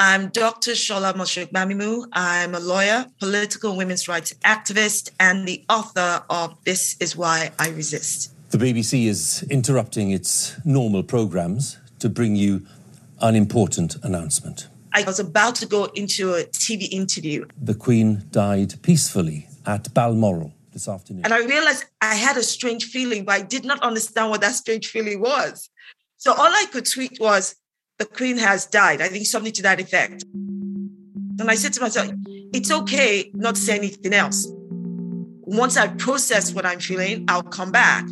I'm 0.00 0.28
Dr. 0.28 0.74
Shola 0.74 1.16
Mos-Shogbamimu. 1.16 2.06
I'm 2.12 2.54
a 2.54 2.60
lawyer, 2.60 3.06
political 3.18 3.76
women's 3.76 4.06
rights 4.06 4.32
activist, 4.44 5.10
and 5.18 5.44
the 5.48 5.64
author 5.68 6.22
of 6.30 6.56
This 6.62 6.96
Is 7.00 7.16
Why 7.16 7.50
I 7.58 7.70
Resist. 7.70 8.32
The 8.50 8.58
BBC 8.58 9.06
is 9.06 9.44
interrupting 9.50 10.12
its 10.12 10.54
normal 10.64 11.02
programs 11.02 11.78
to 11.98 12.08
bring 12.08 12.36
you 12.36 12.64
an 13.20 13.34
important 13.34 13.96
announcement. 14.04 14.68
I 14.92 15.02
was 15.02 15.18
about 15.18 15.56
to 15.56 15.66
go 15.66 15.86
into 15.86 16.32
a 16.32 16.44
TV 16.44 16.88
interview. 16.92 17.46
The 17.60 17.74
Queen 17.74 18.22
died 18.30 18.80
peacefully 18.82 19.48
at 19.66 19.92
Balmoral 19.94 20.52
this 20.72 20.86
afternoon. 20.86 21.24
And 21.24 21.34
I 21.34 21.44
realized 21.44 21.86
I 22.00 22.14
had 22.14 22.36
a 22.36 22.44
strange 22.44 22.84
feeling, 22.84 23.24
but 23.24 23.34
I 23.34 23.42
did 23.42 23.64
not 23.64 23.82
understand 23.82 24.30
what 24.30 24.42
that 24.42 24.54
strange 24.54 24.86
feeling 24.86 25.20
was. 25.20 25.70
So 26.18 26.32
all 26.32 26.52
I 26.52 26.66
could 26.70 26.86
tweet 26.86 27.18
was, 27.20 27.56
the 27.98 28.06
queen 28.06 28.38
has 28.38 28.66
died. 28.66 29.00
I 29.00 29.08
think 29.08 29.26
something 29.26 29.52
to 29.52 29.62
that 29.62 29.80
effect. 29.80 30.24
And 30.32 31.50
I 31.50 31.56
said 31.56 31.72
to 31.74 31.80
myself, 31.80 32.10
it's 32.52 32.70
okay 32.70 33.30
not 33.34 33.56
to 33.56 33.60
say 33.60 33.76
anything 33.76 34.14
else. 34.14 34.46
Once 35.50 35.76
I 35.76 35.88
process 35.88 36.52
what 36.52 36.64
I'm 36.66 36.78
feeling, 36.78 37.24
I'll 37.28 37.42
come 37.42 37.72
back. 37.72 38.06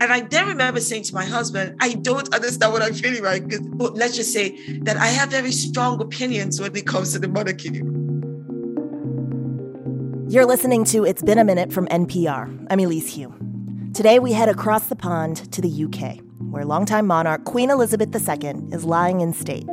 And 0.00 0.04
I 0.04 0.22
then 0.22 0.48
remember 0.48 0.80
saying 0.80 1.04
to 1.04 1.14
my 1.14 1.24
husband, 1.24 1.76
I 1.80 1.94
don't 1.94 2.32
understand 2.34 2.72
what 2.72 2.82
I'm 2.82 2.94
feeling 2.94 3.22
right. 3.22 3.42
But 3.76 3.94
let's 3.94 4.16
just 4.16 4.32
say 4.32 4.78
that 4.80 4.96
I 4.96 5.06
have 5.06 5.28
very 5.28 5.52
strong 5.52 6.00
opinions 6.00 6.60
when 6.60 6.74
it 6.74 6.86
comes 6.86 7.12
to 7.12 7.18
the 7.18 7.28
monarchy. 7.28 7.82
You're 10.32 10.46
listening 10.46 10.84
to 10.86 11.04
It's 11.04 11.22
Been 11.22 11.38
a 11.38 11.44
Minute 11.44 11.72
from 11.72 11.86
NPR. 11.88 12.66
I'm 12.70 12.80
Elise 12.80 13.14
Hu. 13.14 13.32
Today 13.92 14.18
we 14.18 14.32
head 14.32 14.48
across 14.48 14.86
the 14.86 14.96
pond 14.96 15.52
to 15.52 15.60
the 15.60 15.84
UK 15.84 16.31
where 16.50 16.64
longtime 16.64 17.06
monarch 17.06 17.44
Queen 17.44 17.70
Elizabeth 17.70 18.14
II 18.14 18.54
is 18.72 18.84
lying 18.84 19.20
in 19.20 19.32
state. 19.32 19.66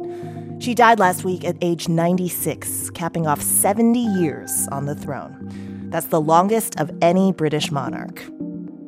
She 0.59 0.75
died 0.75 0.99
last 0.99 1.23
week 1.23 1.45
at 1.45 1.55
age 1.61 1.87
96, 1.87 2.89
capping 2.91 3.25
off 3.27 3.41
70 3.41 3.99
years 3.99 4.67
on 4.71 4.85
the 4.85 4.95
throne. 4.95 5.87
That's 5.89 6.07
the 6.07 6.21
longest 6.21 6.79
of 6.79 6.91
any 7.01 7.31
British 7.31 7.71
monarch. 7.71 8.21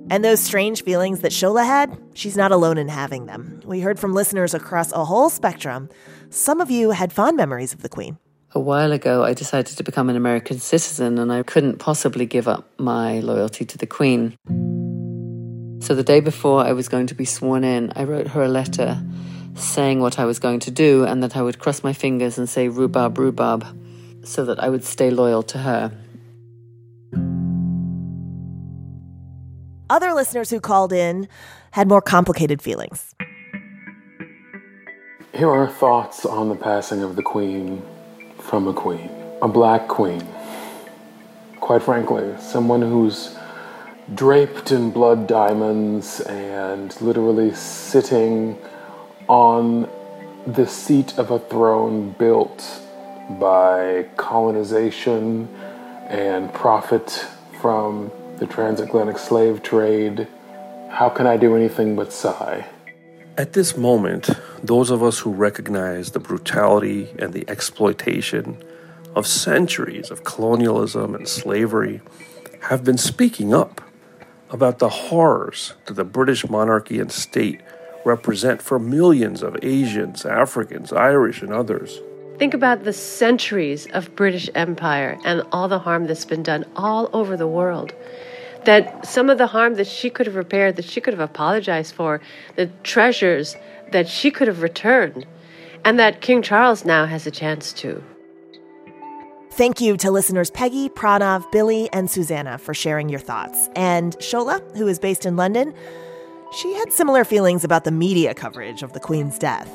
And 0.09 0.25
those 0.25 0.41
strange 0.41 0.83
feelings 0.83 1.21
that 1.21 1.31
Shola 1.31 1.65
had, 1.65 1.97
she's 2.13 2.35
not 2.35 2.51
alone 2.51 2.77
in 2.77 2.89
having 2.89 3.27
them. 3.27 3.61
We 3.65 3.79
heard 3.79 3.97
from 3.97 4.13
listeners 4.13 4.53
across 4.53 4.91
a 4.91 5.05
whole 5.05 5.29
spectrum. 5.29 5.87
Some 6.29 6.59
of 6.59 6.69
you 6.69 6.91
had 6.91 7.13
fond 7.13 7.37
memories 7.37 7.73
of 7.73 7.81
the 7.81 7.89
Queen. 7.89 8.17
A 8.53 8.59
while 8.59 8.91
ago, 8.91 9.23
I 9.23 9.33
decided 9.33 9.77
to 9.77 9.83
become 9.83 10.09
an 10.09 10.17
American 10.17 10.59
citizen, 10.59 11.17
and 11.17 11.31
I 11.31 11.43
couldn't 11.43 11.77
possibly 11.77 12.25
give 12.25 12.49
up 12.49 12.69
my 12.77 13.21
loyalty 13.21 13.63
to 13.63 13.77
the 13.77 13.87
Queen. 13.87 14.35
So 15.81 15.95
the 15.95 16.03
day 16.03 16.19
before 16.19 16.63
I 16.63 16.73
was 16.73 16.87
going 16.87 17.07
to 17.07 17.15
be 17.15 17.25
sworn 17.25 17.63
in, 17.63 17.91
I 17.95 18.03
wrote 18.03 18.27
her 18.27 18.43
a 18.43 18.47
letter 18.47 19.01
saying 19.55 19.99
what 19.99 20.19
I 20.19 20.25
was 20.25 20.37
going 20.37 20.59
to 20.59 20.71
do 20.71 21.05
and 21.05 21.23
that 21.23 21.35
I 21.35 21.41
would 21.41 21.57
cross 21.57 21.83
my 21.83 21.91
fingers 21.91 22.37
and 22.37 22.47
say 22.47 22.67
rhubarb, 22.67 23.17
rhubarb, 23.17 23.65
so 24.23 24.45
that 24.45 24.59
I 24.59 24.69
would 24.69 24.83
stay 24.83 25.09
loyal 25.09 25.41
to 25.41 25.57
her. 25.57 25.91
Other 29.89 30.13
listeners 30.13 30.51
who 30.51 30.59
called 30.59 30.93
in 30.93 31.27
had 31.71 31.89
more 31.89 32.01
complicated 32.01 32.61
feelings. 32.61 33.15
Here 35.33 35.49
are 35.49 35.67
thoughts 35.67 36.27
on 36.27 36.49
the 36.49 36.55
passing 36.55 37.01
of 37.01 37.15
the 37.15 37.23
Queen 37.23 37.81
from 38.37 38.67
a 38.67 38.73
Queen, 38.73 39.09
a 39.41 39.47
black 39.47 39.87
Queen. 39.87 40.21
Quite 41.59 41.81
frankly, 41.81 42.35
someone 42.39 42.83
who's 42.83 43.35
draped 44.13 44.71
in 44.71 44.91
blood 44.91 45.25
diamonds 45.27 46.19
and 46.21 46.99
literally 47.01 47.53
sitting 47.53 48.57
on 49.27 49.89
the 50.45 50.67
seat 50.67 51.17
of 51.17 51.31
a 51.31 51.39
throne 51.39 52.11
built 52.19 52.81
by 53.39 54.05
colonization 54.17 55.47
and 56.07 56.53
profit 56.53 57.25
from 57.61 58.11
the 58.37 58.45
transatlantic 58.45 59.17
slave 59.17 59.63
trade. 59.63 60.27
How 60.89 61.07
can 61.07 61.25
I 61.25 61.37
do 61.37 61.55
anything 61.55 61.95
but 61.95 62.11
sigh? 62.11 62.65
At 63.37 63.53
this 63.53 63.77
moment, 63.77 64.29
those 64.61 64.89
of 64.89 65.01
us 65.01 65.19
who 65.19 65.31
recognize 65.31 66.11
the 66.11 66.19
brutality 66.19 67.09
and 67.17 67.31
the 67.31 67.49
exploitation 67.49 68.61
of 69.15 69.25
centuries 69.25 70.11
of 70.11 70.25
colonialism 70.25 71.15
and 71.15 71.27
slavery 71.27 72.01
have 72.63 72.83
been 72.83 72.97
speaking 72.97 73.53
up 73.53 73.81
about 74.51 74.79
the 74.79 74.89
horrors 74.89 75.73
that 75.85 75.93
the 75.93 76.03
British 76.03 76.47
monarchy 76.49 76.99
and 76.99 77.11
state 77.11 77.61
represent 78.05 78.61
for 78.61 78.79
millions 78.79 79.41
of 79.41 79.57
Asians, 79.63 80.25
Africans, 80.25 80.91
Irish, 80.91 81.41
and 81.41 81.53
others. 81.53 81.99
Think 82.37 82.53
about 82.53 82.83
the 82.83 82.93
centuries 82.93 83.87
of 83.93 84.15
British 84.15 84.49
Empire 84.55 85.19
and 85.23 85.43
all 85.51 85.67
the 85.67 85.79
harm 85.79 86.07
that's 86.07 86.25
been 86.25 86.43
done 86.43 86.65
all 86.75 87.09
over 87.13 87.37
the 87.37 87.47
world. 87.47 87.93
That 88.65 89.05
some 89.05 89.29
of 89.29 89.37
the 89.37 89.47
harm 89.47 89.75
that 89.75 89.87
she 89.87 90.09
could 90.09 90.25
have 90.25 90.35
repaired, 90.35 90.75
that 90.75 90.85
she 90.85 91.01
could 91.01 91.13
have 91.13 91.29
apologized 91.29 91.93
for, 91.95 92.21
the 92.55 92.67
treasures 92.83 93.55
that 93.91 94.07
she 94.07 94.31
could 94.31 94.47
have 94.47 94.61
returned, 94.61 95.25
and 95.85 95.99
that 95.99 96.21
King 96.21 96.41
Charles 96.41 96.85
now 96.85 97.05
has 97.05 97.25
a 97.25 97.31
chance 97.31 97.73
to. 97.73 98.03
Thank 99.51 99.81
you 99.81 99.97
to 99.97 100.11
listeners 100.11 100.49
Peggy, 100.49 100.87
Pranav, 100.87 101.51
Billy, 101.51 101.89
and 101.91 102.09
Susanna 102.09 102.57
for 102.57 102.73
sharing 102.73 103.09
your 103.09 103.19
thoughts. 103.19 103.69
And 103.75 104.17
Shola, 104.19 104.61
who 104.77 104.87
is 104.87 104.97
based 104.97 105.25
in 105.25 105.35
London, 105.35 105.73
she 106.57 106.73
had 106.75 106.93
similar 106.93 107.25
feelings 107.25 107.65
about 107.65 107.83
the 107.83 107.91
media 107.91 108.33
coverage 108.33 108.81
of 108.81 108.93
the 108.93 108.99
Queen's 109.01 109.37
death. 109.37 109.69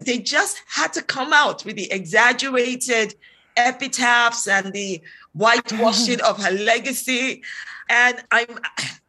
They 0.00 0.18
just 0.18 0.60
had 0.66 0.92
to 0.94 1.02
come 1.02 1.32
out 1.32 1.64
with 1.64 1.76
the 1.76 1.90
exaggerated 1.92 3.14
epitaphs 3.56 4.48
and 4.48 4.72
the 4.72 5.00
whitewashing 5.34 6.20
of 6.22 6.42
her 6.42 6.50
legacy. 6.50 7.44
And 7.88 8.22
i 8.32 8.46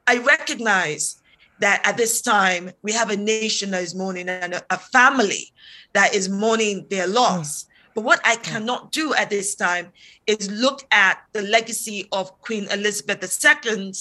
I 0.06 0.18
recognize 0.20 1.20
that 1.60 1.82
at 1.86 1.98
this 1.98 2.22
time 2.22 2.72
we 2.84 2.92
have 2.92 3.10
a 3.10 3.18
nation 3.18 3.72
that 3.72 3.84
is 3.84 3.96
mourning 3.96 4.30
and 4.30 4.54
a, 4.54 4.64
a 4.70 4.78
family 4.78 5.52
that 5.94 6.14
is 6.14 6.30
mourning 6.30 6.86
their 6.90 7.08
loss. 7.08 7.66
But 8.00 8.06
what 8.06 8.22
I 8.24 8.38
mm. 8.38 8.44
cannot 8.44 8.94
do 8.94 9.14
at 9.14 9.30
this 9.30 9.56
time 9.56 9.92
is 10.26 10.50
look 10.50 10.86
at 10.90 11.22
the 11.34 11.42
legacy 11.42 12.08
of 12.14 12.32
Queen 12.40 12.66
Elizabeth 12.72 13.22
II 13.44 13.92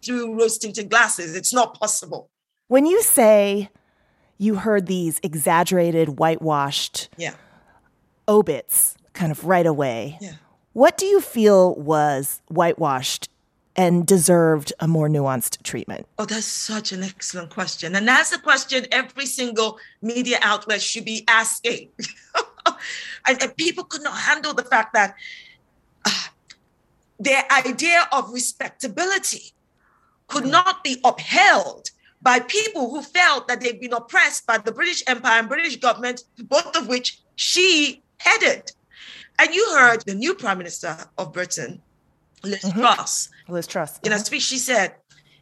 through 0.00 0.38
rose 0.38 0.58
tinted 0.58 0.88
glasses. 0.88 1.34
It's 1.34 1.52
not 1.52 1.74
possible. 1.74 2.30
When 2.68 2.86
you 2.86 3.02
say 3.02 3.68
you 4.38 4.54
heard 4.54 4.86
these 4.86 5.18
exaggerated, 5.24 6.20
whitewashed 6.20 7.08
yeah. 7.16 7.34
obits 8.28 8.96
kind 9.12 9.32
of 9.32 9.44
right 9.44 9.66
away, 9.66 10.18
yeah. 10.20 10.34
what 10.72 10.96
do 10.96 11.06
you 11.06 11.20
feel 11.20 11.74
was 11.74 12.40
whitewashed 12.46 13.28
and 13.74 14.06
deserved 14.06 14.72
a 14.78 14.86
more 14.86 15.08
nuanced 15.08 15.60
treatment? 15.64 16.06
Oh, 16.16 16.26
that's 16.26 16.46
such 16.46 16.92
an 16.92 17.02
excellent 17.02 17.50
question. 17.50 17.96
And 17.96 18.06
that's 18.06 18.30
a 18.30 18.38
question 18.38 18.86
every 18.92 19.26
single 19.26 19.80
media 20.00 20.38
outlet 20.42 20.80
should 20.80 21.04
be 21.04 21.24
asking. 21.26 21.88
and, 23.26 23.42
and, 23.42 23.56
people 23.56 23.84
could 23.84 24.02
not 24.02 24.16
handle 24.16 24.54
the 24.54 24.64
fact 24.64 24.94
that 24.94 25.14
uh, 26.04 26.10
their 27.18 27.44
idea 27.50 28.06
of 28.12 28.32
respectability 28.32 29.52
could 30.26 30.44
mm. 30.44 30.50
not 30.50 30.84
be 30.84 31.00
upheld 31.04 31.90
by 32.22 32.40
people 32.40 32.90
who 32.90 33.02
felt 33.02 33.48
that 33.48 33.60
they'd 33.60 33.80
been 33.80 33.92
oppressed 33.92 34.46
by 34.46 34.58
the 34.58 34.72
British 34.72 35.02
Empire 35.06 35.40
and 35.40 35.48
British 35.48 35.76
government, 35.76 36.24
both 36.44 36.76
of 36.76 36.88
which 36.88 37.20
she 37.36 38.02
headed. 38.18 38.72
And 39.38 39.54
you 39.54 39.64
heard 39.76 40.02
the 40.04 40.14
new 40.14 40.34
Prime 40.34 40.58
Minister 40.58 40.96
of 41.16 41.32
Britain, 41.32 41.80
Liz 42.42 42.62
mm-hmm. 42.62 42.80
Truss. 42.80 43.30
Liz 43.48 43.66
Truss. 43.66 44.00
In 44.02 44.12
a 44.12 44.16
uh-huh. 44.16 44.24
speech, 44.24 44.42
she 44.42 44.58
said, 44.58 44.96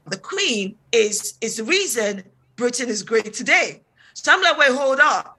the 0.07 0.19
Queen 0.19 0.77
is, 0.93 1.35
is 1.41 1.57
the 1.57 1.65
reason 1.65 2.23
Britain 2.57 2.89
is 2.89 3.03
great 3.03 3.33
today. 3.33 3.83
So 4.13 4.33
I'm 4.33 4.43
like, 4.43 4.59
wait, 4.59 4.71
hold 4.71 5.01
up. 5.01 5.36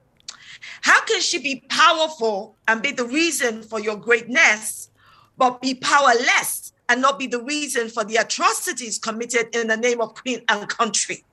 How 0.88 1.02
can 1.02 1.20
she 1.20 1.38
be 1.38 1.62
powerful 1.68 2.56
and 2.66 2.80
be 2.80 2.92
the 2.92 3.04
reason 3.04 3.62
for 3.62 3.78
your 3.78 3.94
greatness, 3.94 4.88
but 5.36 5.60
be 5.60 5.74
powerless 5.74 6.72
and 6.88 7.02
not 7.02 7.18
be 7.18 7.26
the 7.26 7.42
reason 7.42 7.90
for 7.90 8.04
the 8.04 8.16
atrocities 8.16 8.98
committed 8.98 9.54
in 9.54 9.66
the 9.66 9.76
name 9.76 10.00
of 10.00 10.14
queen 10.14 10.40
and 10.48 10.66
country? 10.66 11.24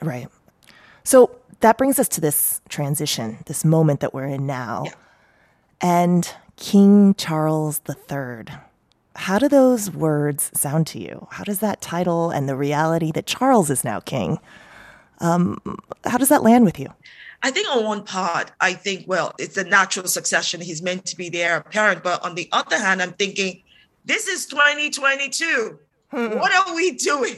Right. 0.00 0.28
So 1.04 1.30
that 1.60 1.76
brings 1.76 1.98
us 1.98 2.08
to 2.08 2.22
this 2.22 2.62
transition, 2.70 3.36
this 3.44 3.66
moment 3.66 4.00
that 4.00 4.14
we're 4.14 4.28
in 4.28 4.46
now. 4.46 4.84
Yeah. 4.86 4.94
And 5.82 6.34
King 6.56 7.14
Charles 7.16 7.82
III. 7.86 8.46
How 9.14 9.38
do 9.38 9.46
those 9.46 9.90
words 9.90 10.50
sound 10.54 10.86
to 10.86 10.98
you? 10.98 11.28
How 11.32 11.44
does 11.44 11.58
that 11.58 11.82
title 11.82 12.30
and 12.30 12.48
the 12.48 12.56
reality 12.56 13.12
that 13.12 13.26
Charles 13.26 13.68
is 13.68 13.84
now 13.84 14.00
king, 14.00 14.38
um, 15.18 15.60
how 16.04 16.16
does 16.16 16.30
that 16.30 16.42
land 16.42 16.64
with 16.64 16.78
you? 16.80 16.88
I 17.42 17.50
think 17.50 17.68
on 17.68 17.84
one 17.84 18.04
part, 18.04 18.52
I 18.60 18.72
think, 18.72 19.04
well, 19.06 19.34
it's 19.38 19.56
a 19.56 19.64
natural 19.64 20.06
succession. 20.06 20.60
He's 20.60 20.82
meant 20.82 21.04
to 21.06 21.16
be 21.16 21.28
the 21.28 21.42
heir 21.42 21.58
apparent. 21.58 22.02
But 22.02 22.24
on 22.24 22.34
the 22.34 22.48
other 22.52 22.78
hand, 22.78 23.02
I'm 23.02 23.12
thinking, 23.12 23.62
this 24.04 24.26
is 24.26 24.46
2022. 24.46 25.78
Hmm. 26.10 26.38
What 26.38 26.52
are 26.52 26.74
we 26.74 26.92
doing? 26.92 27.36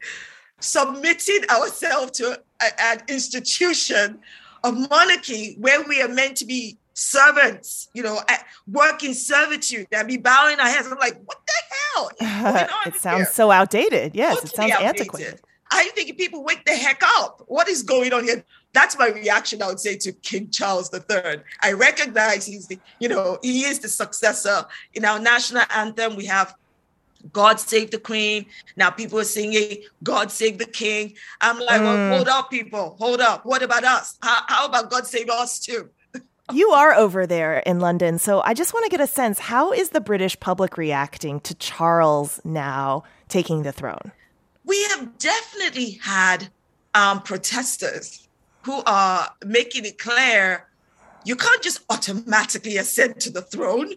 Submitting 0.60 1.48
ourselves 1.48 2.12
to 2.18 2.40
a, 2.60 2.82
an 2.82 3.02
institution 3.08 4.20
of 4.62 4.76
monarchy 4.90 5.56
where 5.58 5.82
we 5.82 6.02
are 6.02 6.08
meant 6.08 6.36
to 6.38 6.44
be 6.44 6.78
servants, 7.00 7.88
you 7.94 8.02
know, 8.02 8.20
work 8.66 9.02
in 9.02 9.14
servitude 9.14 9.86
and 9.92 10.06
be 10.06 10.18
bowing 10.18 10.60
our 10.60 10.68
heads. 10.68 10.86
I'm 10.86 10.98
like, 10.98 11.18
what 11.24 11.38
the 11.46 11.74
hell? 11.94 12.10
it 12.86 12.94
sounds 12.96 13.18
here? 13.18 13.26
so 13.26 13.50
outdated. 13.50 14.14
Yes, 14.14 14.34
totally 14.34 14.50
it 14.50 14.56
sounds 14.56 14.72
outdated. 14.72 15.00
antiquated. 15.00 15.40
I'm 15.70 15.90
thinking 15.92 16.16
people 16.16 16.44
wake 16.44 16.64
the 16.64 16.72
heck 16.72 17.02
up. 17.18 17.42
What 17.46 17.68
is 17.68 17.82
going 17.82 18.12
on 18.12 18.24
here? 18.24 18.44
That's 18.72 18.98
my 18.98 19.08
reaction, 19.08 19.62
I 19.62 19.66
would 19.66 19.80
say, 19.80 19.96
to 19.98 20.12
King 20.12 20.50
Charles 20.50 20.92
III. 20.92 21.42
I 21.62 21.72
recognize 21.72 22.46
he's 22.46 22.66
the, 22.68 22.78
you 22.98 23.08
know, 23.08 23.38
he 23.42 23.64
is 23.64 23.80
the 23.80 23.88
successor. 23.88 24.66
In 24.94 25.04
our 25.04 25.18
national 25.18 25.62
anthem, 25.74 26.16
we 26.16 26.26
have 26.26 26.54
God 27.32 27.60
save 27.60 27.90
the 27.90 27.98
queen. 27.98 28.46
Now 28.76 28.90
people 28.90 29.18
are 29.18 29.24
singing 29.24 29.82
God 30.02 30.30
save 30.30 30.58
the 30.58 30.66
king. 30.66 31.14
I'm 31.40 31.58
like, 31.58 31.80
mm. 31.80 31.84
well, 31.84 32.16
hold 32.16 32.28
up, 32.28 32.50
people, 32.50 32.96
hold 32.98 33.20
up. 33.20 33.44
What 33.44 33.62
about 33.62 33.84
us? 33.84 34.18
How, 34.22 34.42
how 34.46 34.66
about 34.66 34.90
God 34.90 35.06
save 35.06 35.28
us 35.28 35.58
too? 35.58 35.90
you 36.52 36.70
are 36.70 36.94
over 36.94 37.26
there 37.26 37.58
in 37.60 37.80
London, 37.80 38.18
so 38.18 38.42
I 38.44 38.54
just 38.54 38.74
want 38.74 38.84
to 38.84 38.90
get 38.90 39.00
a 39.00 39.06
sense 39.06 39.38
how 39.38 39.72
is 39.72 39.90
the 39.90 40.00
British 40.00 40.38
public 40.40 40.76
reacting 40.76 41.40
to 41.40 41.54
Charles 41.54 42.40
now 42.44 43.04
taking 43.28 43.62
the 43.62 43.72
throne? 43.72 44.12
We 44.70 44.80
have 44.84 45.18
definitely 45.18 45.98
had 46.00 46.48
um, 46.94 47.22
protesters 47.22 48.28
who 48.62 48.82
are 48.86 49.28
making 49.44 49.84
it 49.84 49.98
clear 49.98 50.68
you 51.24 51.36
can't 51.36 51.60
just 51.60 51.80
automatically 51.90 52.76
ascend 52.76 53.20
to 53.20 53.30
the 53.30 53.42
throne 53.42 53.94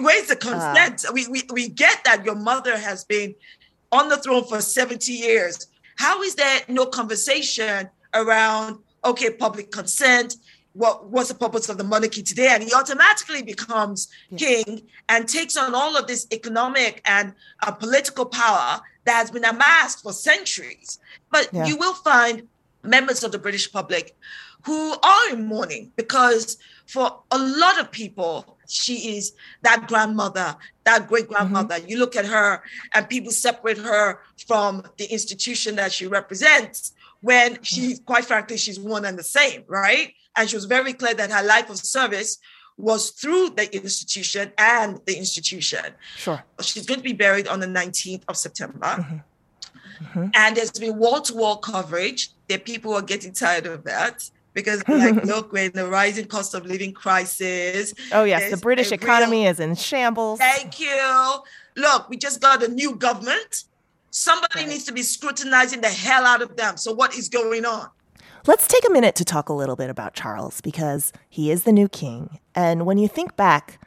where's 0.00 0.26
the 0.28 0.36
consent? 0.36 1.04
Uh, 1.08 1.12
we, 1.12 1.26
we 1.28 1.42
we 1.52 1.68
get 1.68 2.04
that 2.04 2.24
your 2.24 2.34
mother 2.34 2.76
has 2.78 3.04
been 3.04 3.34
on 3.92 4.08
the 4.08 4.16
throne 4.16 4.44
for 4.44 4.60
70 4.60 5.12
years. 5.12 5.66
How 5.96 6.22
is 6.22 6.34
there 6.34 6.60
no 6.68 6.86
conversation 6.86 7.88
around 8.12 8.78
okay, 9.04 9.30
public 9.30 9.70
consent? 9.70 10.36
What 10.72 11.08
what's 11.10 11.28
the 11.28 11.36
purpose 11.36 11.68
of 11.68 11.78
the 11.78 11.84
monarchy 11.84 12.22
today? 12.22 12.48
And 12.50 12.62
he 12.62 12.72
automatically 12.72 13.42
becomes 13.42 14.08
king 14.36 14.82
and 15.08 15.28
takes 15.28 15.56
on 15.56 15.74
all 15.74 15.96
of 15.96 16.06
this 16.06 16.26
economic 16.32 17.00
and 17.06 17.32
uh, 17.62 17.70
political 17.72 18.26
power 18.26 18.80
that 19.04 19.14
has 19.14 19.30
been 19.30 19.44
amassed 19.44 20.02
for 20.02 20.12
centuries. 20.12 20.98
But 21.30 21.48
yeah. 21.52 21.66
you 21.66 21.76
will 21.76 21.94
find 21.94 22.48
members 22.82 23.24
of 23.24 23.32
the 23.32 23.38
British 23.38 23.70
public 23.72 24.16
who 24.62 24.94
are 25.02 25.30
in 25.30 25.46
mourning 25.46 25.92
because 25.96 26.56
for 26.86 27.22
a 27.30 27.38
lot 27.38 27.80
of 27.80 27.90
people, 27.90 28.58
she 28.68 29.16
is 29.16 29.34
that 29.62 29.88
grandmother, 29.88 30.56
that 30.84 31.06
great 31.06 31.28
grandmother. 31.28 31.76
Mm-hmm. 31.76 31.88
You 31.88 31.98
look 31.98 32.16
at 32.16 32.24
her, 32.24 32.62
and 32.94 33.08
people 33.08 33.30
separate 33.30 33.78
her 33.78 34.20
from 34.46 34.84
the 34.96 35.04
institution 35.06 35.76
that 35.76 35.92
she 35.92 36.06
represents 36.06 36.92
when 37.20 37.62
she, 37.62 37.96
quite 37.98 38.24
frankly, 38.24 38.56
she's 38.56 38.78
one 38.78 39.04
and 39.04 39.18
the 39.18 39.24
same, 39.24 39.64
right? 39.66 40.12
And 40.36 40.48
she 40.48 40.56
was 40.56 40.66
very 40.66 40.92
clear 40.92 41.14
that 41.14 41.30
her 41.30 41.42
life 41.42 41.70
of 41.70 41.78
service 41.78 42.38
was 42.76 43.10
through 43.10 43.50
the 43.50 43.74
institution 43.74 44.52
and 44.58 45.00
the 45.06 45.16
institution. 45.16 45.94
Sure. 46.16 46.42
She's 46.60 46.86
going 46.86 46.98
to 46.98 47.04
be 47.04 47.12
buried 47.12 47.46
on 47.46 47.60
the 47.60 47.66
19th 47.66 48.22
of 48.28 48.36
September. 48.36 48.78
Mm-hmm. 48.80 49.16
Mm-hmm. 50.04 50.26
And 50.34 50.56
there's 50.56 50.72
been 50.72 50.98
wall 50.98 51.20
to 51.22 51.34
wall 51.34 51.56
coverage. 51.58 52.30
That 52.48 52.66
people 52.66 52.92
are 52.92 53.02
getting 53.02 53.32
tired 53.32 53.64
of 53.64 53.84
that 53.84 54.28
because 54.54 54.86
like 54.88 55.14
look 55.24 55.52
we're 55.52 55.64
in 55.64 55.72
the 55.72 55.86
rising 55.86 56.26
cost 56.26 56.54
of 56.54 56.64
living 56.64 56.92
crisis 56.92 57.92
oh 58.12 58.24
yes 58.24 58.50
the 58.50 58.56
british 58.56 58.92
economy 58.92 59.42
real, 59.42 59.50
is 59.50 59.60
in 59.60 59.74
shambles 59.74 60.38
thank 60.38 60.80
you 60.80 61.42
look 61.76 62.08
we 62.08 62.16
just 62.16 62.40
got 62.40 62.62
a 62.62 62.68
new 62.68 62.94
government 62.94 63.64
somebody 64.10 64.60
right. 64.60 64.68
needs 64.68 64.84
to 64.84 64.92
be 64.92 65.02
scrutinizing 65.02 65.80
the 65.80 65.88
hell 65.88 66.24
out 66.24 66.40
of 66.40 66.56
them 66.56 66.76
so 66.76 66.92
what 66.92 67.14
is 67.16 67.28
going 67.28 67.64
on 67.64 67.88
let's 68.46 68.66
take 68.66 68.86
a 68.88 68.92
minute 68.92 69.14
to 69.14 69.24
talk 69.24 69.48
a 69.48 69.52
little 69.52 69.76
bit 69.76 69.90
about 69.90 70.14
charles 70.14 70.60
because 70.60 71.12
he 71.28 71.50
is 71.50 71.64
the 71.64 71.72
new 71.72 71.88
king 71.88 72.38
and 72.54 72.86
when 72.86 72.98
you 72.98 73.08
think 73.08 73.36
back 73.36 73.80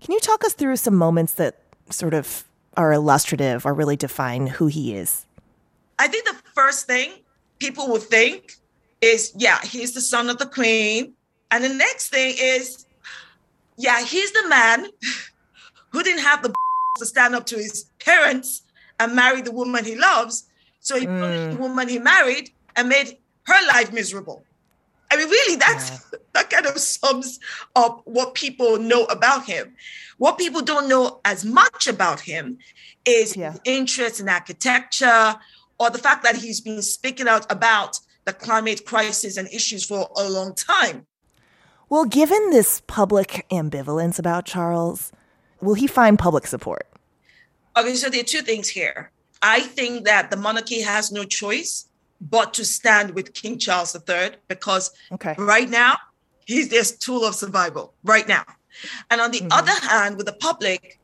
can 0.00 0.12
you 0.12 0.20
talk 0.20 0.44
us 0.44 0.54
through 0.54 0.76
some 0.76 0.94
moments 0.94 1.34
that 1.34 1.60
sort 1.90 2.14
of 2.14 2.44
are 2.76 2.92
illustrative 2.92 3.66
or 3.66 3.74
really 3.74 3.96
define 3.96 4.46
who 4.46 4.66
he 4.66 4.94
is 4.94 5.26
i 5.98 6.06
think 6.08 6.24
the 6.24 6.36
first 6.54 6.86
thing 6.86 7.10
people 7.58 7.88
would 7.88 8.02
think 8.02 8.56
is 9.00 9.32
yeah, 9.36 9.60
he's 9.62 9.94
the 9.94 10.00
son 10.00 10.28
of 10.28 10.38
the 10.38 10.46
queen. 10.46 11.14
And 11.50 11.64
the 11.64 11.68
next 11.68 12.08
thing 12.08 12.34
is, 12.38 12.86
yeah, 13.76 14.02
he's 14.04 14.32
the 14.32 14.48
man 14.48 14.86
who 15.90 16.02
didn't 16.02 16.22
have 16.22 16.42
the 16.42 16.52
to 16.98 17.06
stand 17.06 17.34
up 17.34 17.46
to 17.46 17.56
his 17.56 17.86
parents 18.04 18.62
and 18.98 19.14
marry 19.14 19.40
the 19.40 19.52
woman 19.52 19.84
he 19.84 19.94
loves. 19.94 20.44
So 20.80 20.98
he 20.98 21.06
mm. 21.06 21.52
the 21.52 21.58
woman 21.58 21.88
he 21.88 21.98
married 21.98 22.50
and 22.76 22.88
made 22.88 23.16
her 23.44 23.66
life 23.68 23.92
miserable. 23.92 24.44
I 25.10 25.16
mean, 25.16 25.28
really, 25.28 25.56
that's 25.56 25.90
yeah. 25.90 26.18
that 26.34 26.50
kind 26.50 26.66
of 26.66 26.78
sums 26.78 27.40
up 27.74 28.02
what 28.04 28.34
people 28.34 28.78
know 28.78 29.04
about 29.04 29.44
him. 29.44 29.74
What 30.18 30.38
people 30.38 30.62
don't 30.62 30.88
know 30.88 31.20
as 31.24 31.44
much 31.44 31.86
about 31.86 32.20
him 32.20 32.58
is 33.04 33.36
yeah. 33.36 33.56
interest 33.64 34.20
in 34.20 34.28
architecture 34.28 35.34
or 35.78 35.90
the 35.90 35.98
fact 35.98 36.22
that 36.22 36.36
he's 36.36 36.60
been 36.60 36.82
speaking 36.82 37.26
out 37.26 37.50
about 37.50 37.98
the 38.26 38.32
climate 38.32 38.84
crisis 38.84 39.36
and 39.36 39.48
issues 39.48 39.84
for 39.84 40.08
a 40.16 40.28
long 40.28 40.54
time. 40.54 41.06
Well, 41.88 42.04
given 42.04 42.50
this 42.50 42.82
public 42.86 43.46
ambivalence 43.50 44.18
about 44.18 44.44
Charles, 44.44 45.10
will 45.60 45.74
he 45.74 45.86
find 45.86 46.18
public 46.18 46.46
support? 46.46 46.86
Okay, 47.76 47.94
so 47.94 48.08
there 48.08 48.20
are 48.20 48.24
two 48.24 48.42
things 48.42 48.68
here. 48.68 49.10
I 49.42 49.60
think 49.60 50.04
that 50.04 50.30
the 50.30 50.36
monarchy 50.36 50.82
has 50.82 51.10
no 51.10 51.24
choice 51.24 51.86
but 52.20 52.54
to 52.54 52.64
stand 52.64 53.12
with 53.14 53.34
King 53.34 53.58
Charles 53.58 53.94
III 53.94 54.32
because 54.48 54.90
okay. 55.12 55.34
right 55.38 55.68
now 55.68 55.96
he's 56.44 56.68
their 56.68 56.84
tool 56.84 57.24
of 57.24 57.34
survival 57.34 57.94
right 58.04 58.28
now. 58.28 58.44
And 59.10 59.20
on 59.20 59.30
the 59.30 59.40
mm-hmm. 59.40 59.52
other 59.52 59.86
hand, 59.86 60.16
with 60.16 60.26
the 60.26 60.32
public, 60.32 60.98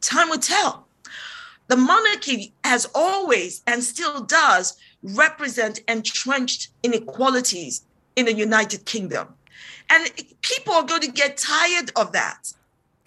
time 0.00 0.28
will 0.28 0.38
tell. 0.38 0.86
The 1.68 1.76
monarchy 1.76 2.52
has 2.64 2.88
always 2.94 3.62
and 3.66 3.82
still 3.82 4.22
does 4.22 4.76
represent 5.02 5.80
entrenched 5.88 6.68
inequalities 6.82 7.84
in 8.16 8.26
the 8.26 8.34
United 8.34 8.84
Kingdom. 8.86 9.28
And 9.88 10.10
people 10.42 10.74
are 10.74 10.84
going 10.84 11.02
to 11.02 11.10
get 11.10 11.36
tired 11.36 11.92
of 11.96 12.12
that. 12.12 12.52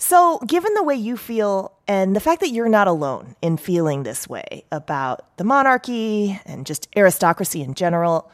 So, 0.05 0.39
given 0.45 0.73
the 0.73 0.83
way 0.83 0.95
you 0.95 1.15
feel 1.15 1.71
and 1.88 2.13
the 2.13 2.19
fact 2.19 2.41
that 2.41 2.50
you're 2.50 2.67
not 2.67 2.89
alone 2.89 3.38
in 3.41 3.55
feeling 3.55 4.03
this 4.03 4.27
way 4.27 4.65
about 4.69 5.38
the 5.38 5.45
monarchy 5.45 6.41
and 6.45 6.65
just 6.65 6.89
aristocracy 6.97 7.61
in 7.61 7.73
general, 7.73 8.29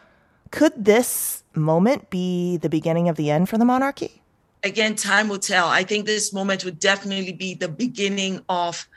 could 0.49 0.73
this 0.83 1.43
moment 1.53 2.09
be 2.09 2.57
the 2.57 2.69
beginning 2.69 3.07
of 3.07 3.17
the 3.17 3.29
end 3.29 3.49
for 3.49 3.59
the 3.59 3.65
monarchy? 3.65 4.23
Again, 4.63 4.95
time 4.95 5.29
will 5.29 5.37
tell. 5.37 5.67
I 5.67 5.83
think 5.83 6.07
this 6.07 6.33
moment 6.33 6.65
would 6.65 6.79
definitely 6.79 7.33
be 7.33 7.53
the 7.53 7.69
beginning 7.69 8.43
of 8.49 8.87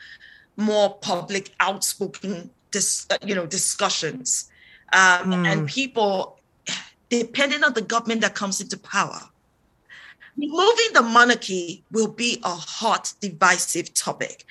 more 0.57 0.95
public, 0.95 1.55
outspoken, 1.61 2.49
dis, 2.71 3.07
you 3.23 3.35
know, 3.35 3.45
discussions 3.45 4.50
um, 4.95 5.31
mm. 5.31 5.47
and 5.47 5.69
people, 5.69 6.41
depending 7.11 7.64
on 7.64 7.75
the 7.75 7.83
government 7.83 8.23
that 8.23 8.35
comes 8.35 8.62
into 8.62 8.79
power, 8.79 9.21
removing 10.37 10.93
the 10.95 11.03
monarchy 11.03 11.85
will 11.91 12.09
be 12.09 12.41
a 12.45 12.55
hot, 12.55 13.12
divisive 13.21 13.93
topic. 13.95 14.45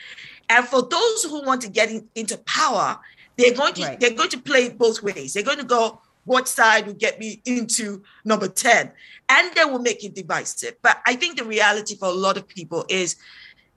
And 0.49 0.67
for 0.67 0.81
those 0.81 1.23
who 1.23 1.43
want 1.43 1.61
to 1.61 1.69
get 1.69 1.89
in, 1.89 2.07
into 2.15 2.37
power, 2.39 2.99
they're 3.37 3.53
going 3.53 3.73
to 3.75 3.83
right. 3.83 3.99
they're 3.99 4.13
going 4.13 4.29
to 4.29 4.39
play 4.39 4.69
both 4.69 5.01
ways. 5.01 5.33
They're 5.33 5.43
going 5.43 5.57
to 5.57 5.63
go, 5.63 6.01
what 6.25 6.47
side 6.47 6.85
will 6.85 6.93
get 6.93 7.19
me 7.19 7.41
into 7.45 8.03
number 8.25 8.47
10? 8.47 8.91
And 9.29 9.55
they 9.55 9.65
will 9.65 9.79
make 9.79 10.03
it 10.03 10.13
divisive. 10.13 10.75
But 10.81 11.01
I 11.05 11.15
think 11.15 11.37
the 11.37 11.45
reality 11.45 11.95
for 11.95 12.09
a 12.09 12.13
lot 12.13 12.37
of 12.37 12.47
people 12.47 12.85
is 12.89 13.15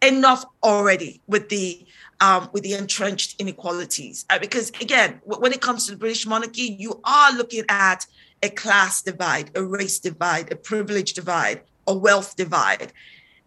enough 0.02 0.44
already 0.62 1.23
with 1.26 1.49
the 1.49 1.87
um, 2.20 2.49
with 2.52 2.62
the 2.62 2.75
entrenched 2.75 3.40
inequalities. 3.40 4.25
Uh, 4.30 4.38
because 4.38 4.70
again, 4.80 5.20
w- 5.25 5.40
when 5.40 5.52
it 5.52 5.61
comes 5.61 5.87
to 5.87 5.92
the 5.92 5.99
British 5.99 6.26
monarchy, 6.26 6.76
you 6.78 7.00
are 7.04 7.32
looking 7.32 7.64
at 7.68 8.06
a 8.42 8.50
class 8.50 9.02
divide, 9.02 9.50
a 9.54 9.64
race 9.64 9.99
divide, 9.99 10.52
a 10.52 10.56
privilege 10.56 11.14
divide, 11.14 11.62
a 11.86 11.94
wealth 11.94 12.36
divide. 12.36 12.92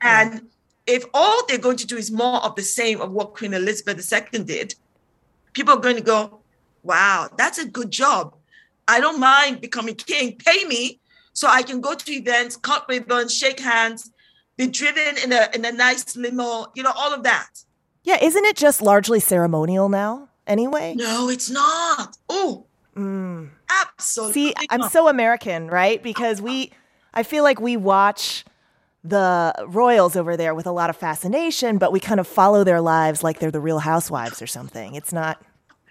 And 0.02 0.48
if 0.86 1.04
all 1.14 1.46
they're 1.48 1.58
going 1.58 1.78
to 1.78 1.88
do 1.88 1.98
is 1.98 2.12
more 2.12 2.44
of 2.44 2.56
the 2.56 2.64
same 2.64 3.02
of 3.02 3.12
what 3.12 3.34
Queen 3.34 3.54
Elizabeth 3.54 4.12
II 4.12 4.44
did, 4.44 4.76
people 5.54 5.74
are 5.74 5.80
going 5.80 5.96
to 5.96 6.02
go, 6.02 6.40
wow, 6.84 7.30
that's 7.38 7.58
a 7.58 7.68
good 7.68 7.92
job. 7.92 8.36
I 8.88 9.00
don't 9.00 9.20
mind 9.20 9.62
becoming 9.62 9.96
king. 9.96 10.38
Pay 10.38 10.66
me 10.66 11.00
so 11.34 11.48
I 11.48 11.62
can 11.62 11.82
go 11.82 11.94
to 11.94 12.12
events, 12.12 12.56
cut 12.56 12.86
ribbons, 12.88 13.36
shake 13.36 13.60
hands, 13.60 14.12
be 14.56 14.68
driven 14.68 15.18
in 15.24 15.32
a 15.32 15.50
in 15.54 15.66
a 15.66 15.72
nice 15.72 16.16
limo, 16.16 16.68
you 16.74 16.84
know, 16.84 16.94
all 16.96 17.14
of 17.14 17.24
that. 17.24 17.50
Yeah, 18.04 18.18
isn't 18.24 18.46
it 18.46 18.56
just 18.56 18.82
largely 18.82 19.20
ceremonial 19.20 19.90
now 19.90 20.30
anyway? 20.48 20.96
No, 20.96 21.30
it's 21.30 21.50
not. 21.50 22.18
Oh, 22.30 22.66
mm. 22.96 23.50
absolutely. 23.70 24.34
See, 24.34 24.54
I'm 24.70 24.84
so 24.84 25.10
American, 25.10 25.68
right? 25.68 26.02
Because 26.02 26.42
we, 26.42 26.72
I 27.14 27.24
feel 27.24 27.44
like 27.44 27.60
we 27.60 27.78
watch 27.78 28.46
the 29.04 29.54
royals 29.68 30.16
over 30.16 30.36
there 30.36 30.54
with 30.54 30.66
a 30.66 30.72
lot 30.72 30.90
of 30.90 30.98
fascination, 30.98 31.78
but 31.78 31.92
we 31.92 32.00
kind 32.00 32.20
of 32.20 32.28
follow 32.28 32.64
their 32.64 32.82
lives 32.82 33.24
like 33.24 33.40
they're 33.40 33.52
the 33.52 33.62
real 33.62 33.80
housewives 33.80 34.42
or 34.42 34.48
something. 34.48 34.96
It's 34.96 35.14
not. 35.14 35.42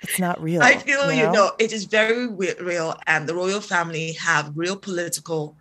it's 0.02 0.18
not 0.18 0.40
real. 0.42 0.62
I 0.62 0.76
feel 0.76 1.10
you 1.12 1.22
know? 1.22 1.26
you 1.26 1.32
know 1.32 1.50
it 1.58 1.72
is 1.72 1.84
very 1.84 2.28
real, 2.28 2.94
and 3.06 3.28
the 3.28 3.34
royal 3.34 3.60
family 3.60 4.12
have 4.12 4.52
real 4.54 4.76
political 4.76 5.56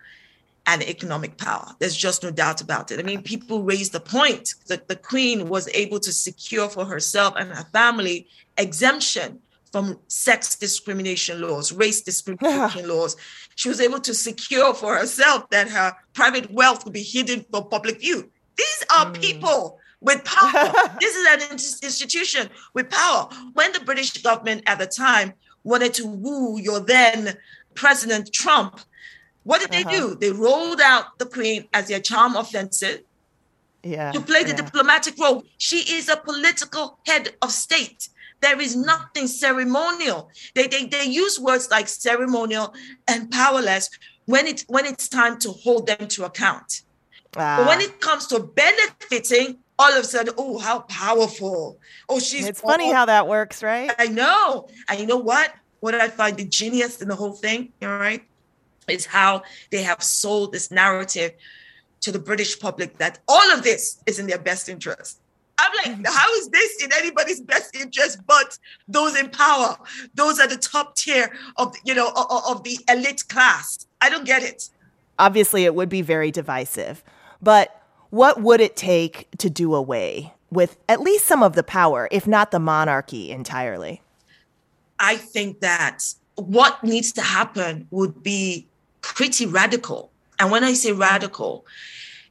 and 0.68 0.82
economic 0.84 1.38
power. 1.38 1.68
There's 1.80 1.96
just 1.96 2.24
no 2.24 2.32
doubt 2.32 2.62
about 2.62 2.92
it. 2.92 3.00
I 3.00 3.04
mean, 3.04 3.22
people 3.22 3.64
raise 3.64 3.92
the 3.92 4.00
point 4.00 4.56
that 4.68 4.88
the 4.88 4.96
queen 4.96 5.48
was 5.48 5.70
able 5.70 6.00
to 6.00 6.12
secure 6.12 6.68
for 6.70 6.86
herself 6.86 7.36
and 7.38 7.52
her 7.52 7.66
family 7.72 8.28
exemption 8.58 9.40
from 9.76 10.00
sex 10.08 10.56
discrimination 10.56 11.42
laws, 11.42 11.74
race 11.74 12.00
discrimination 12.00 12.86
yeah. 12.86 12.94
laws. 12.94 13.18
She 13.56 13.68
was 13.68 13.82
able 13.82 14.00
to 14.00 14.14
secure 14.14 14.74
for 14.74 14.96
herself 14.96 15.50
that 15.50 15.68
her 15.68 15.94
private 16.14 16.50
wealth 16.50 16.86
would 16.86 16.94
be 16.94 17.04
hidden 17.04 17.46
for 17.52 17.66
public 17.66 18.00
view. 18.00 18.32
These 18.56 18.84
are 18.96 19.08
mm. 19.08 19.20
people 19.20 19.78
with 20.00 20.24
power. 20.24 20.72
this 21.02 21.14
is 21.14 21.28
an 21.28 21.52
institution 21.52 22.50
with 22.74 22.90
power. 22.90 23.28
When 23.52 23.74
the 23.74 23.82
British 23.82 24.14
government 24.24 24.64
at 24.66 24.80
the 24.80 24.88
time 24.88 25.34
wanted 25.66 25.94
to 25.96 26.08
woo 26.08 26.58
your 26.58 26.80
then 26.80 27.36
President 27.74 28.32
Trump, 28.32 28.80
what 29.44 29.60
did 29.60 29.76
uh-huh. 29.76 29.92
they 29.92 29.98
do? 29.98 30.16
They 30.16 30.32
rolled 30.32 30.80
out 30.80 31.20
the 31.20 31.26
Queen 31.26 31.68
as 31.74 31.90
their 31.90 32.00
charm 32.00 32.38
offensive 32.38 33.02
yeah, 33.84 34.14
to 34.14 34.22
play 34.22 34.44
the 34.44 34.52
yeah. 34.52 34.56
diplomatic 34.56 35.20
role. 35.20 35.44
She 35.58 35.98
is 35.98 36.08
a 36.08 36.16
political 36.16 36.98
head 37.06 37.36
of 37.42 37.52
state. 37.52 38.08
There 38.42 38.60
is 38.62 38.76
nothing 38.76 39.28
ceremonial. 39.28 40.30
They, 40.54 40.68
they, 40.68 40.86
they 40.86 41.06
use 41.06 41.40
words 41.40 41.70
like 41.72 41.88
ceremonial 41.88 42.74
and 43.08 43.32
powerless 43.32 43.90
when, 44.26 44.48
it, 44.48 44.66
when 44.68 44.86
it's 44.86 45.08
time 45.10 45.40
to 45.40 45.52
hold 45.52 45.88
them 45.88 46.08
to 46.08 46.26
account. 46.26 46.82
Ah. 47.38 47.58
But 47.58 47.68
when 47.68 47.82
it 47.82 48.00
comes 48.02 48.28
to 48.28 48.40
benefiting, 48.40 49.60
all 49.78 49.92
of 49.92 50.04
a 50.04 50.08
sudden, 50.08 50.34
oh, 50.38 50.58
how 50.58 50.80
powerful. 50.82 51.80
Oh, 52.08 52.20
she's. 52.20 52.48
It's 52.48 52.62
funny 52.62 52.92
how 52.92 53.06
that 53.06 53.28
works, 53.28 53.62
right? 53.62 53.92
I 53.98 54.08
know. 54.08 54.70
And 54.88 55.00
you 55.00 55.06
know 55.06 55.18
what? 55.18 55.54
What 55.82 55.96
I 55.96 56.08
find 56.08 56.38
the 56.38 56.46
genius 56.46 57.02
in 57.02 57.08
the 57.10 57.16
whole 57.16 57.34
thing, 57.34 57.74
all 57.82 57.98
right, 57.98 58.24
is 58.88 59.06
how 59.06 59.44
they 59.72 59.84
have 59.84 60.02
sold 60.02 60.54
this 60.54 60.72
narrative 60.72 61.34
to 62.02 62.12
the 62.12 62.20
British 62.20 62.60
public 62.60 62.98
that 63.00 63.20
all 63.28 63.52
of 63.52 63.64
this 63.64 64.02
is 64.06 64.18
in 64.18 64.28
their 64.28 64.38
best 64.40 64.70
interest. 64.70 65.20
I'm 65.58 65.72
like, 66.04 66.14
how 66.14 66.34
is 66.34 66.50
this 66.50 66.84
in 66.84 66.92
anybody's 66.94 67.40
best 67.40 67.76
interest 67.76 68.20
but 68.28 68.58
those 68.88 69.18
in 69.18 69.30
power? 69.30 69.78
Those 70.14 70.40
are 70.40 70.48
the 70.48 70.58
top 70.58 70.96
tier 70.96 71.32
of 71.58 71.76
you 71.86 71.94
know 71.94 72.10
of, 72.10 72.58
of 72.58 72.64
the 72.64 72.78
elite 72.90 73.28
class. 73.30 73.88
I 74.02 74.10
don't 74.10 74.26
get 74.26 74.44
it. 74.44 74.70
Obviously, 75.18 75.64
it 75.64 75.76
would 75.76 75.90
be 75.90 76.02
very 76.02 76.30
divisive, 76.30 77.04
but 77.42 77.82
what 78.10 78.42
would 78.42 78.60
it 78.60 78.76
take 78.76 79.30
to 79.38 79.50
do 79.50 79.74
away 79.74 80.34
with 80.52 80.78
at 80.90 81.02
least 81.02 81.26
some 81.26 81.42
of 81.42 81.54
the 81.54 81.64
power, 81.64 82.08
if 82.12 82.28
not 82.28 82.52
the 82.52 82.60
monarchy 82.60 83.32
entirely? 83.32 84.02
I 85.00 85.18
think 85.18 85.62
that 85.62 86.04
what 86.36 86.84
needs 86.84 87.12
to 87.14 87.22
happen 87.22 87.88
would 87.92 88.24
be 88.24 88.68
pretty 89.02 89.46
radical. 89.46 90.12
And 90.40 90.52
when 90.52 90.64
I 90.64 90.74
say 90.74 90.92
radical, 90.92 91.66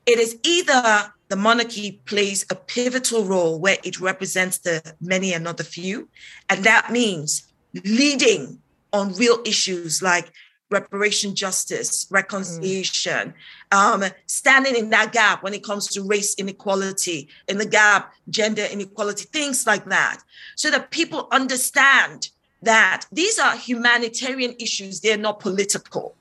it 0.06 0.18
is 0.18 0.38
either 0.42 1.12
the 1.28 1.36
monarchy 1.36 2.00
plays 2.04 2.44
a 2.50 2.54
pivotal 2.54 3.24
role 3.24 3.58
where 3.58 3.78
it 3.82 4.00
represents 4.00 4.58
the 4.58 4.94
many 5.00 5.32
and 5.32 5.44
not 5.44 5.56
the 5.56 5.64
few. 5.64 6.08
And 6.48 6.64
that 6.64 6.90
means 6.90 7.46
leading 7.84 8.60
on 8.92 9.14
real 9.14 9.38
issues 9.44 10.02
like 10.02 10.30
reparation 10.70 11.34
justice, 11.34 12.06
reconciliation, 12.10 13.34
mm. 13.72 13.76
um, 13.76 14.04
standing 14.26 14.76
in 14.76 14.90
that 14.90 15.12
gap 15.12 15.42
when 15.42 15.54
it 15.54 15.64
comes 15.64 15.86
to 15.88 16.02
race 16.02 16.34
inequality, 16.34 17.28
in 17.48 17.58
the 17.58 17.66
gap, 17.66 18.12
gender 18.28 18.64
inequality, 18.64 19.24
things 19.32 19.66
like 19.66 19.84
that, 19.86 20.18
so 20.56 20.70
that 20.70 20.90
people 20.90 21.28
understand 21.30 22.30
that 22.62 23.06
these 23.12 23.38
are 23.38 23.56
humanitarian 23.56 24.54
issues, 24.58 25.00
they're 25.00 25.16
not 25.18 25.38
political. 25.40 26.14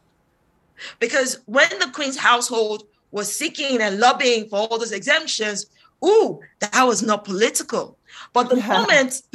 Because 1.00 1.40
when 1.46 1.70
the 1.80 1.90
Queen's 1.94 2.18
household 2.18 2.84
was 3.14 3.34
seeking 3.34 3.80
and 3.80 4.00
lobbying 4.00 4.50
for 4.50 4.58
all 4.58 4.80
those 4.80 4.92
exemptions, 4.92 5.68
ooh, 6.04 6.40
that 6.60 6.84
was 6.84 7.04
not 7.04 7.24
political. 7.24 7.96
But 8.34 8.50
the 8.50 8.58
yeah. 8.58 8.68
moment, 8.68 9.22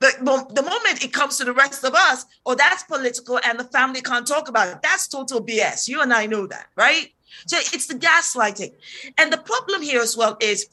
the, 0.00 0.46
the 0.52 0.62
moment 0.62 1.04
it 1.04 1.12
comes 1.12 1.38
to 1.38 1.44
the 1.44 1.52
rest 1.52 1.84
of 1.84 1.94
us, 1.94 2.26
oh, 2.44 2.56
that's 2.56 2.82
political 2.82 3.38
and 3.44 3.58
the 3.58 3.64
family 3.64 4.02
can't 4.02 4.26
talk 4.26 4.48
about 4.48 4.68
it. 4.68 4.82
That's 4.82 5.06
total 5.06 5.40
BS. 5.40 5.86
You 5.86 6.02
and 6.02 6.12
I 6.12 6.26
know 6.26 6.48
that, 6.48 6.66
right? 6.74 7.14
So 7.46 7.56
it's 7.58 7.86
the 7.86 7.94
gaslighting. 7.94 8.72
And 9.16 9.32
the 9.32 9.38
problem 9.38 9.80
here 9.80 10.00
as 10.00 10.16
well 10.16 10.36
is, 10.40 10.66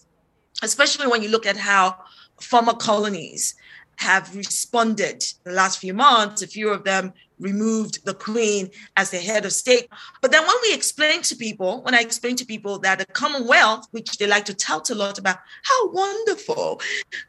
especially 0.63 1.07
when 1.07 1.21
you 1.21 1.29
look 1.29 1.45
at 1.45 1.57
how 1.57 1.95
former 2.39 2.73
colonies 2.73 3.53
have 3.97 4.35
responded 4.35 5.23
the 5.43 5.51
last 5.51 5.77
few 5.77 5.93
months, 5.93 6.41
a 6.41 6.47
few 6.47 6.69
of 6.69 6.83
them 6.85 7.13
removed 7.41 8.05
the 8.05 8.13
queen 8.13 8.69
as 8.95 9.09
the 9.09 9.17
head 9.17 9.45
of 9.45 9.51
state. 9.51 9.89
But 10.21 10.31
then 10.31 10.45
when 10.45 10.55
we 10.61 10.73
explain 10.73 11.21
to 11.23 11.35
people, 11.35 11.81
when 11.81 11.95
I 11.95 11.99
explain 11.99 12.35
to 12.37 12.45
people 12.45 12.79
that 12.79 12.99
the 12.99 13.05
Commonwealth, 13.05 13.87
which 13.91 14.17
they 14.17 14.27
like 14.27 14.45
to 14.45 14.53
tout 14.53 14.89
a 14.89 14.95
lot 14.95 15.17
about, 15.17 15.37
how 15.63 15.89
wonderful, 15.89 16.79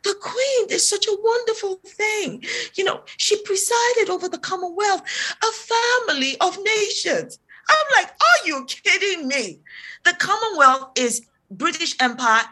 the 0.05 0.15
queen 0.21 0.67
is 0.71 0.89
such 0.89 1.07
a 1.07 1.19
wonderful 1.21 1.81
thing. 1.85 2.45
You 2.75 2.85
know, 2.85 3.01
she 3.17 3.43
presided 3.43 4.11
over 4.11 4.29
the 4.29 4.39
Commonwealth, 4.39 5.03
a 5.43 6.07
family 6.07 6.37
of 6.41 6.59
nations. 6.63 7.39
I'm 7.69 8.03
like, 8.03 8.11
are 8.11 8.47
you 8.47 8.67
kidding 8.67 9.27
me? 9.27 9.61
The 10.05 10.15
Commonwealth 10.19 10.91
is 10.97 11.23
British 11.51 11.97
Empire 12.01 12.45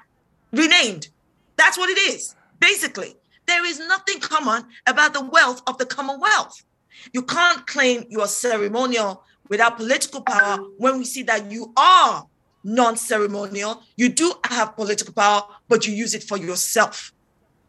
renamed. 0.52 1.09
That's 1.57 1.76
what 1.76 1.90
it 1.90 1.99
is, 1.99 2.35
basically. 2.59 3.17
There 3.47 3.67
is 3.67 3.81
nothing 3.81 4.21
common 4.21 4.64
about 4.87 5.12
the 5.12 5.25
wealth 5.25 5.62
of 5.67 5.76
the 5.79 5.87
Commonwealth. 5.87 6.62
You 7.12 7.23
can't 7.23 7.66
claim 7.66 8.04
you 8.09 8.20
are 8.20 8.28
ceremonial 8.28 9.25
without 9.49 9.76
political 9.76 10.23
power 10.23 10.59
when 10.78 10.99
we 10.99 11.04
see 11.04 11.23
that 11.25 11.50
you 11.50 11.73
are 11.76 12.26
non 12.64 12.97
ceremonial. 12.97 13.82
You 13.97 14.09
do 14.09 14.32
have 14.44 14.76
political 14.76 15.12
power, 15.12 15.42
but 15.68 15.87
you 15.87 15.94
use 15.94 16.14
it 16.14 16.23
for 16.23 16.37
yourself. 16.37 17.12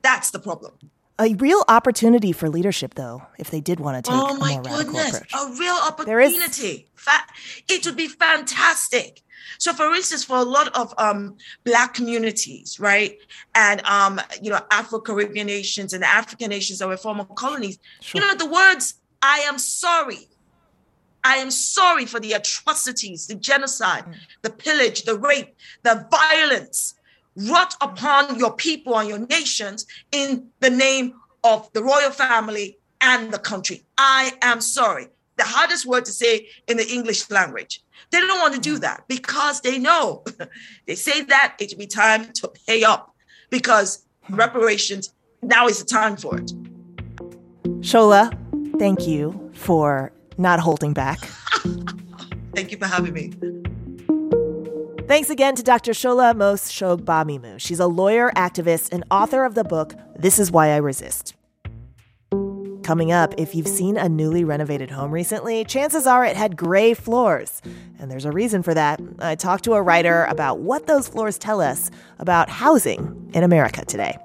That's 0.01 0.31
the 0.31 0.39
problem. 0.39 0.73
A 1.19 1.35
real 1.35 1.63
opportunity 1.67 2.31
for 2.31 2.49
leadership, 2.49 2.95
though, 2.95 3.21
if 3.37 3.51
they 3.51 3.61
did 3.61 3.79
want 3.79 4.03
to 4.03 4.09
take 4.09 4.19
oh 4.19 4.35
my 4.37 4.53
a 4.53 4.55
more 4.55 4.63
goodness, 4.63 5.17
approach. 5.17 5.33
A 5.33 5.59
real 5.59 5.75
opportunity. 5.75 6.87
Fa- 6.95 7.27
it 7.67 7.85
would 7.85 7.95
be 7.95 8.07
fantastic. 8.07 9.21
So, 9.59 9.73
for 9.73 9.93
instance, 9.93 10.23
for 10.23 10.37
a 10.37 10.43
lot 10.43 10.75
of 10.75 10.93
um, 10.97 11.37
Black 11.63 11.93
communities, 11.93 12.79
right, 12.79 13.19
and 13.53 13.85
um, 13.85 14.19
you 14.41 14.49
know, 14.49 14.61
Afro 14.71 14.99
Caribbean 14.99 15.45
nations 15.45 15.93
and 15.93 16.03
African 16.03 16.49
nations 16.49 16.79
that 16.79 16.87
were 16.87 16.97
former 16.97 17.25
colonies, 17.25 17.77
sure. 17.99 18.19
you 18.19 18.27
know, 18.27 18.33
the 18.35 18.47
words 18.47 18.95
I 19.21 19.39
am 19.39 19.57
sorry. 19.57 20.27
I 21.23 21.37
am 21.37 21.51
sorry 21.51 22.05
for 22.05 22.19
the 22.19 22.33
atrocities, 22.33 23.27
the 23.27 23.35
genocide, 23.35 24.05
mm. 24.05 24.15
the 24.41 24.49
pillage, 24.49 25.03
the 25.03 25.17
rape, 25.17 25.55
the 25.83 26.07
violence 26.09 26.95
wrought 27.35 27.75
upon 27.81 28.39
your 28.39 28.53
people 28.53 28.97
and 28.97 29.07
your 29.07 29.19
nations 29.19 29.85
in 30.11 30.47
the 30.59 30.69
name 30.69 31.13
of 31.43 31.71
the 31.73 31.83
royal 31.83 32.11
family 32.11 32.77
and 33.01 33.31
the 33.31 33.39
country. 33.39 33.83
I 33.97 34.33
am 34.41 34.61
sorry. 34.61 35.07
The 35.37 35.43
hardest 35.43 35.85
word 35.85 36.05
to 36.05 36.11
say 36.11 36.47
in 36.67 36.77
the 36.77 36.87
English 36.87 37.29
language. 37.29 37.81
They 38.11 38.19
don't 38.19 38.39
want 38.39 38.55
to 38.55 38.59
do 38.59 38.77
mm. 38.77 38.81
that 38.81 39.03
because 39.07 39.61
they 39.61 39.77
know 39.77 40.23
they 40.87 40.95
say 40.95 41.21
that 41.21 41.55
it 41.59 41.71
will 41.71 41.79
be 41.79 41.87
time 41.87 42.31
to 42.33 42.51
pay 42.67 42.83
up 42.83 43.15
because 43.49 44.05
mm. 44.29 44.37
reparations, 44.37 45.13
now 45.41 45.67
is 45.67 45.79
the 45.79 45.85
time 45.85 46.17
for 46.17 46.37
it. 46.37 46.51
Shola, 47.81 48.37
thank 48.81 49.07
you 49.07 49.51
for 49.53 50.11
not 50.39 50.59
holding 50.59 50.91
back. 50.91 51.19
thank 52.55 52.71
you 52.71 52.79
for 52.79 52.87
having 52.87 53.13
me. 53.13 53.31
Thanks 55.07 55.29
again 55.29 55.53
to 55.53 55.61
Dr. 55.61 55.91
Shola 55.91 56.35
Mos 56.35 56.71
Shogbamimu. 56.71 57.59
She's 57.59 57.79
a 57.79 57.85
lawyer, 57.85 58.31
activist, 58.35 58.91
and 58.91 59.03
author 59.11 59.45
of 59.45 59.53
the 59.53 59.63
book 59.63 59.93
This 60.15 60.39
Is 60.39 60.51
Why 60.51 60.69
I 60.69 60.77
Resist. 60.77 61.35
Coming 62.81 63.11
up, 63.11 63.35
if 63.37 63.53
you've 63.53 63.67
seen 63.67 63.97
a 63.97 64.09
newly 64.09 64.43
renovated 64.43 64.89
home 64.89 65.11
recently, 65.11 65.63
chances 65.63 66.07
are 66.07 66.25
it 66.25 66.35
had 66.35 66.57
gray 66.57 66.95
floors. 66.95 67.61
And 67.99 68.09
there's 68.09 68.25
a 68.25 68.31
reason 68.31 68.63
for 68.63 68.73
that. 68.73 68.99
I 69.19 69.35
talked 69.35 69.63
to 69.65 69.73
a 69.73 69.81
writer 69.83 70.25
about 70.25 70.57
what 70.57 70.87
those 70.87 71.07
floors 71.07 71.37
tell 71.37 71.61
us 71.61 71.91
about 72.17 72.49
housing 72.49 73.29
in 73.35 73.43
America 73.43 73.85
today. 73.85 74.17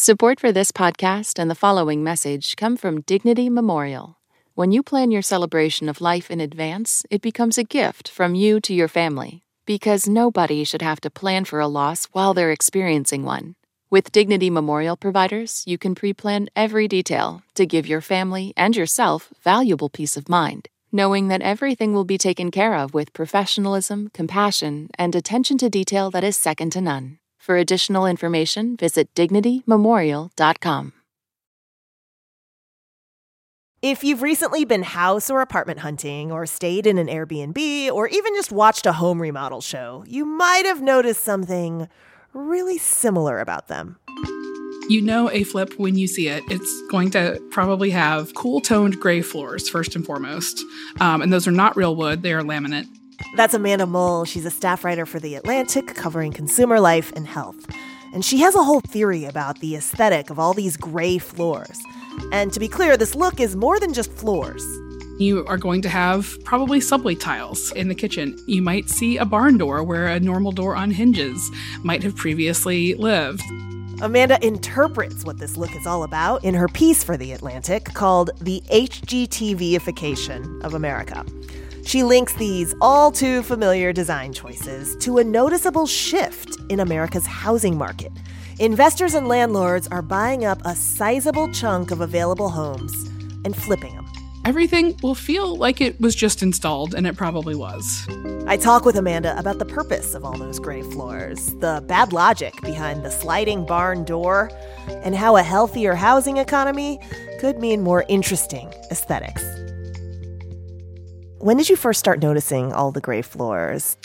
Support 0.00 0.38
for 0.38 0.52
this 0.52 0.70
podcast 0.70 1.40
and 1.40 1.50
the 1.50 1.56
following 1.56 2.04
message 2.04 2.54
come 2.54 2.76
from 2.76 3.00
Dignity 3.00 3.50
Memorial. 3.50 4.16
When 4.54 4.70
you 4.70 4.84
plan 4.84 5.10
your 5.10 5.22
celebration 5.22 5.88
of 5.88 6.00
life 6.00 6.30
in 6.30 6.40
advance, 6.40 7.04
it 7.10 7.20
becomes 7.20 7.58
a 7.58 7.64
gift 7.64 8.08
from 8.08 8.36
you 8.36 8.60
to 8.60 8.72
your 8.72 8.86
family 8.86 9.42
because 9.66 10.08
nobody 10.08 10.62
should 10.62 10.82
have 10.82 11.00
to 11.00 11.10
plan 11.10 11.44
for 11.44 11.58
a 11.58 11.66
loss 11.66 12.04
while 12.12 12.32
they're 12.32 12.52
experiencing 12.52 13.24
one. 13.24 13.56
With 13.90 14.12
Dignity 14.12 14.50
Memorial 14.50 14.96
providers, 14.96 15.64
you 15.66 15.78
can 15.78 15.96
pre 15.96 16.12
plan 16.12 16.48
every 16.54 16.86
detail 16.86 17.42
to 17.56 17.66
give 17.66 17.88
your 17.88 18.00
family 18.00 18.52
and 18.56 18.76
yourself 18.76 19.32
valuable 19.42 19.88
peace 19.88 20.16
of 20.16 20.28
mind. 20.28 20.68
knowing 20.90 21.28
that 21.28 21.42
everything 21.42 21.92
will 21.92 22.04
be 22.04 22.16
taken 22.16 22.50
care 22.50 22.74
of 22.74 22.94
with 22.94 23.12
professionalism, 23.12 24.08
compassion, 24.14 24.88
and 24.98 25.14
attention 25.14 25.58
to 25.58 25.68
detail 25.68 26.10
that 26.10 26.24
is 26.24 26.36
second 26.36 26.70
to 26.70 26.80
none. 26.80 27.18
For 27.48 27.56
additional 27.56 28.04
information, 28.04 28.76
visit 28.76 29.14
dignitymemorial.com. 29.14 30.92
If 33.80 34.04
you've 34.04 34.20
recently 34.20 34.66
been 34.66 34.82
house 34.82 35.30
or 35.30 35.40
apartment 35.40 35.78
hunting, 35.78 36.30
or 36.30 36.44
stayed 36.44 36.86
in 36.86 36.98
an 36.98 37.06
Airbnb, 37.06 37.90
or 37.90 38.06
even 38.08 38.34
just 38.34 38.52
watched 38.52 38.84
a 38.84 38.92
home 38.92 39.22
remodel 39.22 39.62
show, 39.62 40.04
you 40.06 40.26
might 40.26 40.66
have 40.66 40.82
noticed 40.82 41.24
something 41.24 41.88
really 42.34 42.76
similar 42.76 43.40
about 43.40 43.68
them. 43.68 43.96
You 44.90 45.00
know 45.00 45.30
a 45.30 45.42
flip 45.42 45.72
when 45.78 45.96
you 45.96 46.06
see 46.06 46.28
it. 46.28 46.42
It's 46.50 46.82
going 46.90 47.10
to 47.12 47.42
probably 47.50 47.88
have 47.88 48.34
cool 48.34 48.60
toned 48.60 49.00
gray 49.00 49.22
floors, 49.22 49.70
first 49.70 49.96
and 49.96 50.04
foremost. 50.04 50.62
Um, 51.00 51.22
and 51.22 51.32
those 51.32 51.48
are 51.48 51.52
not 51.52 51.78
real 51.78 51.96
wood, 51.96 52.20
they 52.22 52.34
are 52.34 52.42
laminate. 52.42 52.88
That's 53.36 53.54
Amanda 53.54 53.86
Mull. 53.86 54.24
She's 54.24 54.46
a 54.46 54.50
staff 54.50 54.84
writer 54.84 55.06
for 55.06 55.20
The 55.20 55.34
Atlantic 55.34 55.94
covering 55.94 56.32
consumer 56.32 56.80
life 56.80 57.12
and 57.14 57.26
health. 57.26 57.66
And 58.12 58.24
she 58.24 58.38
has 58.38 58.54
a 58.54 58.62
whole 58.62 58.80
theory 58.80 59.24
about 59.24 59.60
the 59.60 59.76
aesthetic 59.76 60.30
of 60.30 60.38
all 60.38 60.54
these 60.54 60.76
gray 60.76 61.18
floors. 61.18 61.78
And 62.32 62.52
to 62.52 62.60
be 62.60 62.68
clear, 62.68 62.96
this 62.96 63.14
look 63.14 63.38
is 63.38 63.54
more 63.54 63.78
than 63.78 63.92
just 63.92 64.10
floors. 64.12 64.64
You 65.18 65.44
are 65.46 65.58
going 65.58 65.82
to 65.82 65.88
have 65.88 66.38
probably 66.44 66.80
subway 66.80 67.16
tiles 67.16 67.72
in 67.72 67.88
the 67.88 67.94
kitchen. 67.94 68.38
You 68.46 68.62
might 68.62 68.88
see 68.88 69.18
a 69.18 69.24
barn 69.24 69.58
door 69.58 69.82
where 69.82 70.06
a 70.06 70.20
normal 70.20 70.52
door 70.52 70.76
on 70.76 70.90
hinges 70.90 71.50
might 71.82 72.02
have 72.04 72.16
previously 72.16 72.94
lived. 72.94 73.42
Amanda 74.00 74.38
interprets 74.46 75.24
what 75.24 75.38
this 75.38 75.56
look 75.56 75.74
is 75.74 75.86
all 75.86 76.04
about 76.04 76.44
in 76.44 76.54
her 76.54 76.68
piece 76.68 77.02
for 77.02 77.16
The 77.16 77.32
Atlantic 77.32 77.84
called 77.94 78.30
The 78.40 78.62
HGTVification 78.70 80.62
of 80.62 80.74
America. 80.74 81.26
She 81.88 82.02
links 82.02 82.34
these 82.34 82.74
all 82.82 83.10
too 83.10 83.42
familiar 83.42 83.94
design 83.94 84.34
choices 84.34 84.94
to 84.96 85.16
a 85.16 85.24
noticeable 85.24 85.86
shift 85.86 86.54
in 86.68 86.80
America's 86.80 87.24
housing 87.24 87.78
market. 87.78 88.12
Investors 88.58 89.14
and 89.14 89.26
landlords 89.26 89.88
are 89.88 90.02
buying 90.02 90.44
up 90.44 90.60
a 90.66 90.76
sizable 90.76 91.50
chunk 91.50 91.90
of 91.90 92.02
available 92.02 92.50
homes 92.50 92.92
and 93.46 93.56
flipping 93.56 93.94
them. 93.94 94.06
Everything 94.44 94.98
will 95.02 95.14
feel 95.14 95.56
like 95.56 95.80
it 95.80 95.98
was 95.98 96.14
just 96.14 96.42
installed, 96.42 96.92
and 96.92 97.06
it 97.06 97.16
probably 97.16 97.54
was. 97.54 98.06
I 98.46 98.58
talk 98.58 98.84
with 98.84 98.96
Amanda 98.96 99.38
about 99.38 99.58
the 99.58 99.64
purpose 99.64 100.12
of 100.12 100.26
all 100.26 100.36
those 100.36 100.58
gray 100.58 100.82
floors, 100.82 101.54
the 101.54 101.82
bad 101.88 102.12
logic 102.12 102.60
behind 102.60 103.02
the 103.02 103.10
sliding 103.10 103.64
barn 103.64 104.04
door, 104.04 104.50
and 104.88 105.14
how 105.14 105.38
a 105.38 105.42
healthier 105.42 105.94
housing 105.94 106.36
economy 106.36 106.98
could 107.40 107.58
mean 107.58 107.80
more 107.80 108.04
interesting 108.08 108.70
aesthetics. 108.90 109.57
When 111.38 111.56
did 111.56 111.68
you 111.68 111.76
first 111.76 112.00
start 112.00 112.20
noticing 112.20 112.72
all 112.72 112.90
the 112.90 113.00
gray 113.00 113.22
floors? 113.22 113.96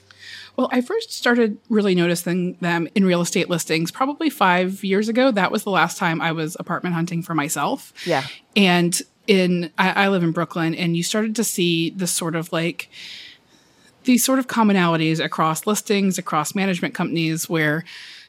Well, 0.56 0.70
I 0.72 0.82
first 0.82 1.12
started 1.12 1.58
really 1.68 1.96
noticing 1.96 2.54
them 2.56 2.88
in 2.94 3.06
real 3.06 3.22
estate 3.22 3.50
listings 3.50 3.90
probably 3.90 4.30
five 4.30 4.84
years 4.84 5.10
ago. 5.10 5.32
That 5.32 5.52
was 5.52 5.63
the 5.63 5.72
last 5.72 5.98
time 5.98 6.22
I 6.22 6.32
was 6.32 6.56
apartment 6.60 6.94
hunting 6.94 7.24
for 7.24 7.34
myself. 7.34 7.92
Yeah. 8.06 8.24
And 8.56 9.02
in, 9.25 9.72
I, 9.80 10.06
I 10.06 10.08
live 10.10 10.22
in 10.22 10.32
Brooklyn, 10.32 10.75
and 10.75 10.96
you 10.96 11.02
started 11.02 11.36
to 11.38 11.44
see 11.44 11.90
this 11.90 12.12
sort 12.12 12.36
of 12.36 12.52
like, 12.54 12.90
these 14.04 14.24
sort 14.24 14.38
of 14.38 14.48
commonalities 14.48 15.24
across 15.24 15.66
listings, 15.66 16.18
across 16.18 16.54
management 16.54 16.94
companies, 16.94 17.50
where 17.50 17.84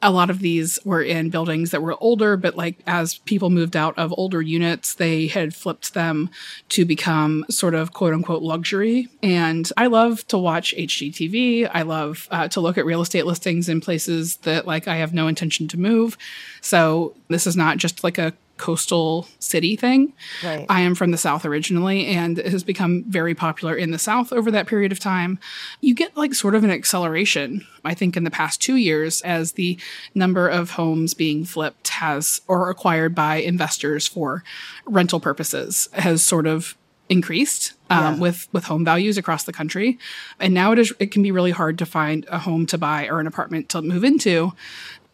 a 0.05 0.11
lot 0.11 0.29
of 0.29 0.37
these 0.37 0.77
were 0.85 1.01
in 1.01 1.31
buildings 1.31 1.71
that 1.71 1.81
were 1.81 1.97
older, 1.99 2.37
but 2.37 2.55
like 2.55 2.77
as 2.85 3.17
people 3.19 3.49
moved 3.49 3.75
out 3.75 3.97
of 3.97 4.13
older 4.15 4.39
units, 4.39 4.93
they 4.93 5.25
had 5.25 5.55
flipped 5.55 5.95
them 5.95 6.29
to 6.69 6.85
become 6.85 7.43
sort 7.49 7.73
of 7.73 7.91
quote 7.91 8.13
unquote 8.13 8.43
luxury. 8.43 9.07
And 9.23 9.69
I 9.75 9.87
love 9.87 10.25
to 10.27 10.37
watch 10.37 10.75
HGTV. 10.77 11.71
I 11.73 11.81
love 11.81 12.27
uh, 12.29 12.47
to 12.49 12.61
look 12.61 12.77
at 12.77 12.85
real 12.85 13.01
estate 13.01 13.25
listings 13.25 13.67
in 13.67 13.81
places 13.81 14.37
that 14.37 14.67
like 14.67 14.87
I 14.87 14.97
have 14.97 15.11
no 15.11 15.27
intention 15.27 15.67
to 15.69 15.79
move. 15.79 16.19
So 16.61 17.15
this 17.27 17.47
is 17.47 17.57
not 17.57 17.77
just 17.77 18.03
like 18.03 18.19
a 18.19 18.33
coastal 18.57 19.27
city 19.39 19.75
thing. 19.75 20.13
Right. 20.43 20.65
I 20.69 20.81
am 20.81 20.95
from 20.95 21.11
the 21.11 21.17
South 21.17 21.45
originally, 21.45 22.05
and 22.07 22.39
it 22.39 22.47
has 22.47 22.63
become 22.63 23.03
very 23.03 23.35
popular 23.35 23.75
in 23.75 23.91
the 23.91 23.99
South 23.99 24.31
over 24.31 24.49
that 24.51 24.67
period 24.67 24.91
of 24.91 24.99
time. 24.99 25.39
You 25.81 25.93
get 25.93 26.15
like 26.15 26.33
sort 26.33 26.55
of 26.55 26.63
an 26.63 26.71
acceleration, 26.71 27.65
I 27.83 27.93
think, 27.93 28.15
in 28.15 28.23
the 28.23 28.31
past 28.31 28.61
two 28.61 28.75
years 28.77 29.21
as 29.21 29.53
the 29.53 29.77
number 30.13 30.47
of 30.47 30.71
homes 30.71 31.13
being 31.13 31.43
flipped 31.45 31.89
has 31.89 32.41
or 32.47 32.69
acquired 32.69 33.13
by 33.15 33.35
investors 33.37 34.07
for 34.07 34.43
rental 34.85 35.19
purposes 35.19 35.89
has 35.93 36.21
sort 36.21 36.47
of 36.47 36.75
increased 37.07 37.73
um, 37.91 38.15
Yeah. 38.15 38.19
with 38.19 38.47
with 38.51 38.63
home 38.63 38.83
values 38.83 39.15
across 39.17 39.43
the 39.43 39.53
country 39.53 39.99
and 40.39 40.55
now 40.55 40.71
it 40.71 40.79
is 40.79 40.91
it 40.97 41.11
can 41.11 41.21
be 41.21 41.31
really 41.31 41.51
hard 41.51 41.77
to 41.77 41.85
find 41.85 42.25
a 42.31 42.39
home 42.39 42.65
to 42.65 42.79
buy 42.79 43.07
or 43.07 43.19
an 43.19 43.27
apartment 43.27 43.69
to 43.69 43.81
move 43.83 44.03
into 44.03 44.53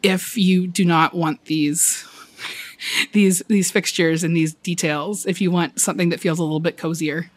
if 0.02 0.38
you 0.38 0.68
do 0.68 0.86
not 0.86 1.13
want 1.13 1.44
these 1.46 2.08
these 3.13 3.39
these 3.48 3.72
fixtures 3.72 4.24
and 4.24 4.36
these 4.36 4.54
details 4.56 5.26
if 5.26 5.41
you 5.41 5.52
want 5.52 5.80
something 5.80 6.10
that 6.10 6.20
feels 6.20 6.39
a 6.39 6.44
little 6.44 6.60
bit 6.60 6.78
cozier 6.78 7.30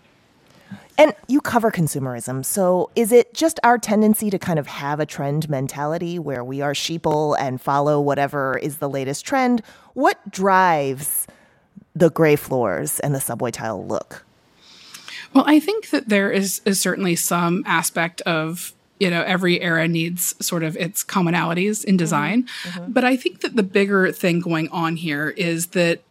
And 0.96 1.12
you 1.26 1.40
cover 1.40 1.72
consumerism. 1.72 2.44
So 2.44 2.90
is 2.94 3.10
it 3.10 3.34
just 3.34 3.58
our 3.64 3.78
tendency 3.78 4.30
to 4.30 4.38
kind 4.38 4.60
of 4.60 4.68
have 4.68 5.00
a 5.00 5.06
trend 5.06 5.50
mentality 5.50 6.20
where 6.20 6.44
we 6.44 6.60
are 6.60 6.72
sheeple 6.72 7.36
and 7.38 7.60
follow 7.60 8.00
whatever 8.00 8.58
is 8.58 8.78
the 8.78 8.88
latest 8.88 9.26
trend? 9.26 9.60
What 9.94 10.30
drives 10.30 11.26
the 11.96 12.10
gray 12.10 12.36
floors 12.36 13.00
and 13.00 13.14
the 13.14 13.20
subway 13.20 13.50
tile 13.50 13.84
look? 13.84 14.24
Well, 15.32 15.44
I 15.46 15.58
think 15.58 15.90
that 15.90 16.08
there 16.08 16.30
is, 16.30 16.60
is 16.64 16.80
certainly 16.80 17.16
some 17.16 17.64
aspect 17.66 18.20
of 18.22 18.73
you 19.00 19.10
know 19.10 19.22
every 19.22 19.60
era 19.60 19.88
needs 19.88 20.34
sort 20.44 20.62
of 20.62 20.76
its 20.76 21.04
commonalities 21.04 21.84
in 21.84 21.92
mm-hmm. 21.92 21.96
design, 21.98 22.48
mm-hmm. 22.62 22.92
but 22.92 23.04
I 23.04 23.16
think 23.16 23.40
that 23.40 23.56
the 23.56 23.62
bigger 23.62 24.12
thing 24.12 24.40
going 24.40 24.68
on 24.68 24.96
here 24.96 25.30
is 25.30 25.68
that 25.68 26.02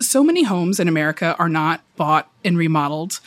so 0.00 0.24
many 0.24 0.42
homes 0.42 0.80
in 0.80 0.88
America 0.88 1.36
are 1.38 1.48
not 1.48 1.82
bought 1.96 2.30
and 2.44 2.58
remodeled 2.58 3.20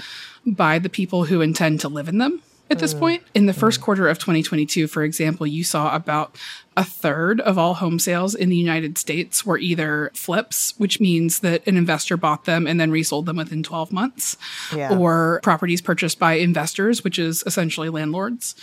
by 0.46 0.78
the 0.78 0.89
people 0.89 1.26
who 1.26 1.41
intend 1.41 1.80
to 1.82 1.89
live 1.89 2.08
in 2.08 2.18
them 2.18 2.41
at 2.70 2.80
this 2.80 2.94
mm. 2.94 3.00
point. 3.00 3.24
In 3.34 3.46
the 3.46 3.54
first 3.54 3.80
mm. 3.80 3.84
quarter 3.84 4.08
of 4.08 4.20
2022, 4.20 4.88
for 4.88 5.04
example, 5.04 5.48
you 5.48 5.63
saw 5.63 5.96
about 5.96 6.36
a 6.78 6.84
third 6.84 7.40
of 7.42 7.58
all 7.58 7.76
home 7.76 8.00
sales 8.00 8.36
in 8.36 8.50
the 8.50 8.56
United 8.58 8.98
States 8.98 9.46
were 9.46 9.58
either 9.58 10.12
flips, 10.14 10.74
which 10.78 11.00
means 11.00 11.40
that 11.40 11.66
an 11.68 11.78
investor 11.78 12.18
bought 12.18 12.46
them 12.46 12.68
and 12.68 12.80
then 12.80 12.92
resold 12.92 13.26
them 13.26 13.38
within 13.38 13.64
12 13.64 13.92
months, 13.94 14.36
Yeah. 14.76 14.98
or 14.98 15.40
properties 15.42 15.82
purchased 15.82 16.20
by 16.20 16.34
investors, 16.34 17.04
which 17.04 17.18
is 17.18 17.44
essentially 17.46 17.90
landlords. 17.90 18.56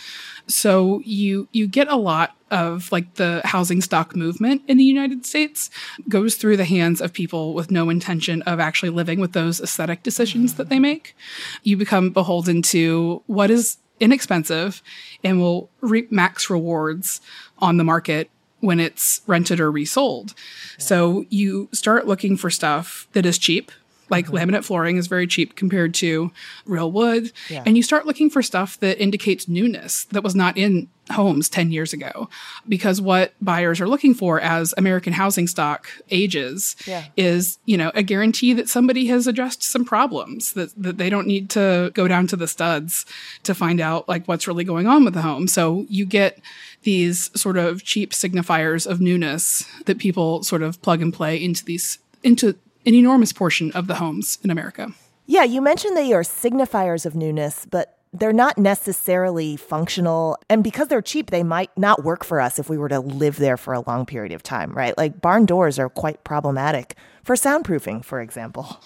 So 0.47 1.01
you 1.05 1.47
you 1.53 1.67
get 1.67 1.87
a 1.87 1.95
lot 1.95 2.35
of 2.51 2.91
like 2.91 3.15
the 3.15 3.41
housing 3.45 3.81
stock 3.81 4.15
movement 4.15 4.61
in 4.67 4.77
the 4.77 4.83
United 4.83 5.25
States 5.25 5.69
goes 6.07 6.35
through 6.35 6.57
the 6.57 6.65
hands 6.65 7.01
of 7.01 7.13
people 7.13 7.53
with 7.55 7.71
no 7.71 7.89
intention 7.89 8.41
of 8.43 8.59
actually 8.59 8.89
living 8.91 9.19
with 9.19 9.31
those 9.33 9.59
aesthetic 9.59 10.03
decisions 10.03 10.53
that 10.55 10.69
they 10.69 10.79
make. 10.79 11.15
You 11.63 11.77
become 11.77 12.11
beholden 12.11 12.61
to 12.63 13.23
what 13.25 13.49
is 13.49 13.77
inexpensive 13.99 14.81
and 15.23 15.39
will 15.39 15.69
reap 15.81 16.11
max 16.11 16.49
rewards 16.49 17.21
on 17.59 17.77
the 17.77 17.83
market 17.83 18.29
when 18.59 18.79
it's 18.79 19.21
rented 19.27 19.59
or 19.59 19.71
resold. 19.71 20.33
So 20.77 21.25
you 21.29 21.69
start 21.73 22.07
looking 22.07 22.37
for 22.37 22.49
stuff 22.49 23.07
that 23.11 23.25
is 23.25 23.37
cheap. 23.37 23.71
Like 24.09 24.27
mm-hmm. 24.27 24.35
laminate 24.35 24.63
flooring 24.63 24.97
is 24.97 25.07
very 25.07 25.27
cheap 25.27 25.55
compared 25.55 25.93
to 25.95 26.31
real 26.65 26.91
wood. 26.91 27.31
Yeah. 27.49 27.63
And 27.65 27.77
you 27.77 27.83
start 27.83 28.05
looking 28.05 28.29
for 28.29 28.41
stuff 28.41 28.79
that 28.79 29.01
indicates 29.01 29.47
newness 29.47 30.05
that 30.05 30.23
was 30.23 30.35
not 30.35 30.57
in 30.57 30.89
homes 31.11 31.49
10 31.49 31.71
years 31.71 31.93
ago. 31.93 32.29
Because 32.67 33.01
what 33.01 33.33
buyers 33.41 33.81
are 33.81 33.87
looking 33.87 34.13
for 34.13 34.39
as 34.39 34.73
American 34.77 35.13
housing 35.13 35.47
stock 35.47 35.89
ages 36.09 36.75
Yeah. 36.85 37.05
is, 37.17 37.59
you 37.65 37.77
know, 37.77 37.91
a 37.93 38.03
guarantee 38.03 38.53
that 38.53 38.69
somebody 38.69 39.07
has 39.07 39.27
addressed 39.27 39.63
some 39.63 39.85
problems, 39.85 40.53
that, 40.53 40.71
that 40.81 40.97
they 40.97 41.09
don't 41.09 41.27
need 41.27 41.49
to 41.51 41.91
go 41.93 42.07
down 42.07 42.27
to 42.27 42.35
the 42.35 42.47
studs 42.47 43.05
to 43.43 43.53
find 43.53 43.81
out 43.81 44.07
like 44.07 44.27
what's 44.27 44.47
really 44.47 44.63
going 44.63 44.87
on 44.87 45.03
with 45.03 45.13
the 45.13 45.21
home. 45.21 45.47
So 45.47 45.85
you 45.89 46.05
get 46.05 46.39
these 46.83 47.31
sort 47.39 47.57
of 47.57 47.83
cheap 47.83 48.11
signifiers 48.11 48.85
of 48.85 49.01
newness 49.01 49.65
that 49.85 49.97
people 49.97 50.43
sort 50.43 50.61
of 50.61 50.81
plug 50.81 51.01
and 51.01 51.13
play 51.13 51.41
into 51.41 51.65
these 51.65 51.99
into 52.23 52.55
an 52.85 52.93
enormous 52.93 53.33
portion 53.33 53.71
of 53.71 53.87
the 53.87 53.95
homes 53.95 54.37
in 54.43 54.49
America. 54.49 54.91
Yeah, 55.25 55.43
you 55.43 55.61
mentioned 55.61 55.95
they 55.95 56.11
are 56.13 56.21
signifiers 56.23 57.05
of 57.05 57.15
newness, 57.15 57.65
but 57.69 57.97
they're 58.11 58.33
not 58.33 58.57
necessarily 58.57 59.55
functional. 59.55 60.37
And 60.49 60.63
because 60.63 60.87
they're 60.89 61.01
cheap, 61.01 61.31
they 61.31 61.43
might 61.43 61.75
not 61.77 62.03
work 62.03 62.23
for 62.23 62.39
us 62.41 62.59
if 62.59 62.69
we 62.69 62.77
were 62.77 62.89
to 62.89 62.99
live 62.99 63.37
there 63.37 63.57
for 63.57 63.73
a 63.73 63.79
long 63.81 64.05
period 64.05 64.33
of 64.33 64.43
time, 64.43 64.71
right? 64.73 64.95
Like 64.97 65.19
barn 65.21 65.45
doors 65.45 65.79
are 65.79 65.89
quite 65.89 66.23
problematic 66.23 66.95
for 67.23 67.35
soundproofing, 67.35 68.03
for 68.05 68.21
example. 68.21 68.81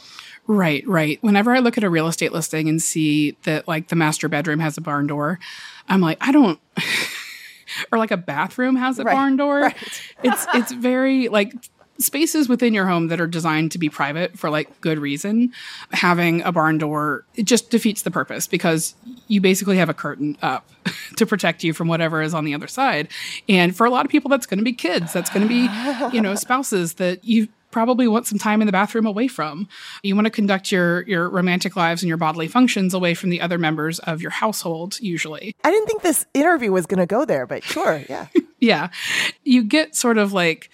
Right, 0.45 0.87
right. 0.87 1.17
Whenever 1.21 1.51
I 1.53 1.59
look 1.59 1.77
at 1.77 1.83
a 1.83 1.89
real 1.89 2.07
estate 2.07 2.31
listing 2.31 2.69
and 2.69 2.81
see 2.81 3.31
that 3.43 3.67
like 3.67 3.89
the 3.89 3.97
master 3.97 4.29
bedroom 4.29 4.59
has 4.59 4.77
a 4.77 4.81
barn 4.81 5.07
door, 5.07 5.39
I'm 5.89 5.99
like, 5.99 6.17
I 6.21 6.31
don't 6.31 6.57
or 7.91 7.97
like 7.97 8.11
a 8.11 8.17
bathroom 8.17 8.77
has 8.77 8.97
a 8.99 9.03
Right, 9.03 9.13
barn 9.13 9.35
door. 9.35 9.59
right. 9.61 9.75
it's 10.23 10.45
it's 10.53 10.71
very 10.71 11.27
like 11.27 11.53
spaces 11.99 12.47
within 12.49 12.73
your 12.73 12.85
home 12.85 13.07
that 13.07 13.19
are 13.19 13.27
designed 13.27 13.71
to 13.71 13.77
be 13.77 13.89
private 13.89 14.37
for 14.37 14.49
like 14.49 14.81
good 14.81 14.99
reason, 14.99 15.51
having 15.91 16.41
a 16.43 16.51
barn 16.51 16.77
door, 16.77 17.25
it 17.35 17.43
just 17.43 17.69
defeats 17.69 18.03
the 18.03 18.11
purpose 18.11 18.47
because 18.47 18.95
you 19.27 19.41
basically 19.41 19.77
have 19.77 19.89
a 19.89 19.93
curtain 19.93 20.37
up 20.41 20.69
to 21.17 21.25
protect 21.25 21.63
you 21.63 21.73
from 21.73 21.87
whatever 21.87 22.21
is 22.21 22.33
on 22.33 22.45
the 22.45 22.53
other 22.53 22.67
side. 22.67 23.07
And 23.49 23.75
for 23.75 23.85
a 23.85 23.89
lot 23.89 24.05
of 24.05 24.11
people, 24.11 24.29
that's 24.29 24.45
going 24.45 24.59
to 24.59 24.63
be 24.63 24.73
kids. 24.73 25.13
That's 25.13 25.29
going 25.29 25.47
to 25.47 25.49
be, 25.49 26.15
you 26.15 26.21
know, 26.21 26.35
spouses 26.35 26.95
that 26.95 27.23
you 27.23 27.47
probably 27.71 28.07
want 28.07 28.25
some 28.25 28.39
time 28.39 28.61
in 28.61 28.65
the 28.65 28.71
bathroom 28.71 29.05
away 29.05 29.27
from. 29.27 29.67
You 30.01 30.15
want 30.15 30.25
to 30.25 30.31
conduct 30.31 30.71
your 30.71 31.01
your 31.03 31.29
romantic 31.29 31.75
lives 31.75 32.01
and 32.01 32.07
your 32.07 32.17
bodily 32.17 32.47
functions 32.47 32.93
away 32.93 33.13
from 33.13 33.29
the 33.29 33.41
other 33.41 33.57
members 33.57 33.99
of 33.99 34.21
your 34.21 34.31
household 34.31 34.99
usually. 34.99 35.55
I 35.63 35.71
didn't 35.71 35.87
think 35.87 36.01
this 36.01 36.25
interview 36.33 36.71
was 36.71 36.85
going 36.85 36.99
to 36.99 37.05
go 37.05 37.25
there, 37.25 37.45
but 37.45 37.63
sure, 37.63 38.03
yeah. 38.09 38.27
yeah. 38.59 38.89
You 39.43 39.63
get 39.63 39.95
sort 39.95 40.17
of 40.17 40.33
like 40.33 40.69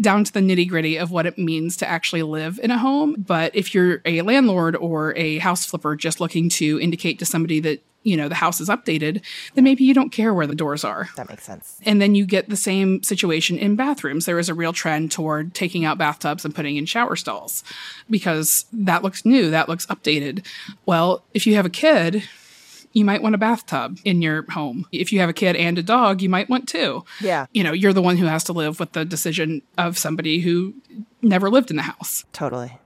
down 0.00 0.24
to 0.24 0.32
the 0.32 0.40
nitty 0.40 0.68
gritty 0.68 0.96
of 0.96 1.10
what 1.10 1.26
it 1.26 1.38
means 1.38 1.76
to 1.78 1.88
actually 1.88 2.22
live 2.22 2.60
in 2.62 2.70
a 2.70 2.78
home. 2.78 3.14
But 3.18 3.54
if 3.54 3.74
you're 3.74 4.02
a 4.04 4.22
landlord 4.22 4.76
or 4.76 5.16
a 5.16 5.38
house 5.38 5.64
flipper 5.64 5.96
just 5.96 6.20
looking 6.20 6.48
to 6.50 6.80
indicate 6.80 7.18
to 7.18 7.26
somebody 7.26 7.60
that 7.60 7.82
you 8.04 8.16
know 8.16 8.28
the 8.28 8.34
house 8.36 8.60
is 8.60 8.68
updated 8.68 9.22
then 9.54 9.64
maybe 9.64 9.82
you 9.82 9.92
don't 9.92 10.10
care 10.10 10.32
where 10.32 10.46
the 10.46 10.54
doors 10.54 10.84
are 10.84 11.08
that 11.16 11.28
makes 11.28 11.42
sense 11.42 11.80
and 11.84 12.00
then 12.00 12.14
you 12.14 12.24
get 12.24 12.48
the 12.48 12.56
same 12.56 13.02
situation 13.02 13.58
in 13.58 13.74
bathrooms 13.74 14.24
there 14.24 14.38
is 14.38 14.48
a 14.48 14.54
real 14.54 14.72
trend 14.72 15.10
toward 15.10 15.52
taking 15.52 15.84
out 15.84 15.98
bathtubs 15.98 16.44
and 16.44 16.54
putting 16.54 16.76
in 16.76 16.86
shower 16.86 17.16
stalls 17.16 17.64
because 18.08 18.66
that 18.72 19.02
looks 19.02 19.24
new 19.24 19.50
that 19.50 19.68
looks 19.68 19.84
updated 19.86 20.46
well 20.86 21.24
if 21.34 21.44
you 21.44 21.56
have 21.56 21.66
a 21.66 21.70
kid 21.70 22.22
you 22.92 23.04
might 23.04 23.22
want 23.22 23.34
a 23.34 23.38
bathtub 23.38 23.98
in 24.04 24.22
your 24.22 24.50
home. 24.50 24.86
If 24.92 25.12
you 25.12 25.20
have 25.20 25.28
a 25.28 25.34
kid 25.34 25.56
and 25.56 25.78
a 25.78 25.82
dog, 25.82 26.22
you 26.22 26.28
might 26.28 26.48
want 26.48 26.68
two. 26.68 27.04
Yeah. 27.20 27.46
You 27.52 27.62
know, 27.62 27.72
you're 27.72 27.92
the 27.92 28.02
one 28.02 28.16
who 28.16 28.26
has 28.26 28.44
to 28.44 28.52
live 28.52 28.80
with 28.80 28.92
the 28.92 29.04
decision 29.04 29.62
of 29.76 29.98
somebody 29.98 30.40
who 30.40 30.74
never 31.22 31.50
lived 31.50 31.70
in 31.70 31.76
the 31.76 31.82
house. 31.82 32.24
Totally. 32.32 32.78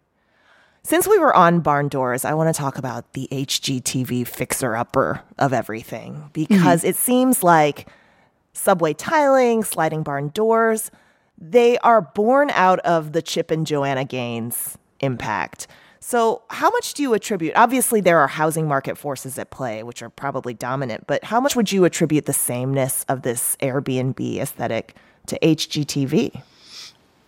Since 0.84 1.06
we 1.06 1.18
were 1.18 1.34
on 1.34 1.60
barn 1.60 1.88
doors, 1.88 2.24
I 2.24 2.34
want 2.34 2.52
to 2.52 2.58
talk 2.58 2.76
about 2.76 3.12
the 3.12 3.28
HGTV 3.30 4.26
fixer 4.26 4.74
upper 4.74 5.22
of 5.38 5.52
everything 5.52 6.30
because 6.32 6.80
mm-hmm. 6.80 6.88
it 6.88 6.96
seems 6.96 7.42
like 7.44 7.88
subway 8.52 8.92
tiling, 8.92 9.62
sliding 9.62 10.02
barn 10.02 10.28
doors, 10.28 10.90
they 11.38 11.78
are 11.78 12.00
born 12.00 12.50
out 12.50 12.80
of 12.80 13.12
the 13.12 13.22
Chip 13.22 13.50
and 13.50 13.66
Joanna 13.66 14.04
Gaines 14.04 14.76
impact. 15.00 15.68
So, 16.04 16.42
how 16.50 16.68
much 16.70 16.94
do 16.94 17.02
you 17.04 17.14
attribute? 17.14 17.52
Obviously, 17.54 18.00
there 18.00 18.18
are 18.18 18.26
housing 18.26 18.66
market 18.66 18.98
forces 18.98 19.38
at 19.38 19.50
play, 19.50 19.84
which 19.84 20.02
are 20.02 20.10
probably 20.10 20.52
dominant, 20.52 21.06
but 21.06 21.22
how 21.22 21.40
much 21.40 21.54
would 21.54 21.70
you 21.70 21.84
attribute 21.84 22.26
the 22.26 22.32
sameness 22.32 23.04
of 23.08 23.22
this 23.22 23.56
Airbnb 23.60 24.38
aesthetic 24.38 24.96
to 25.26 25.38
HGTV? 25.38 26.42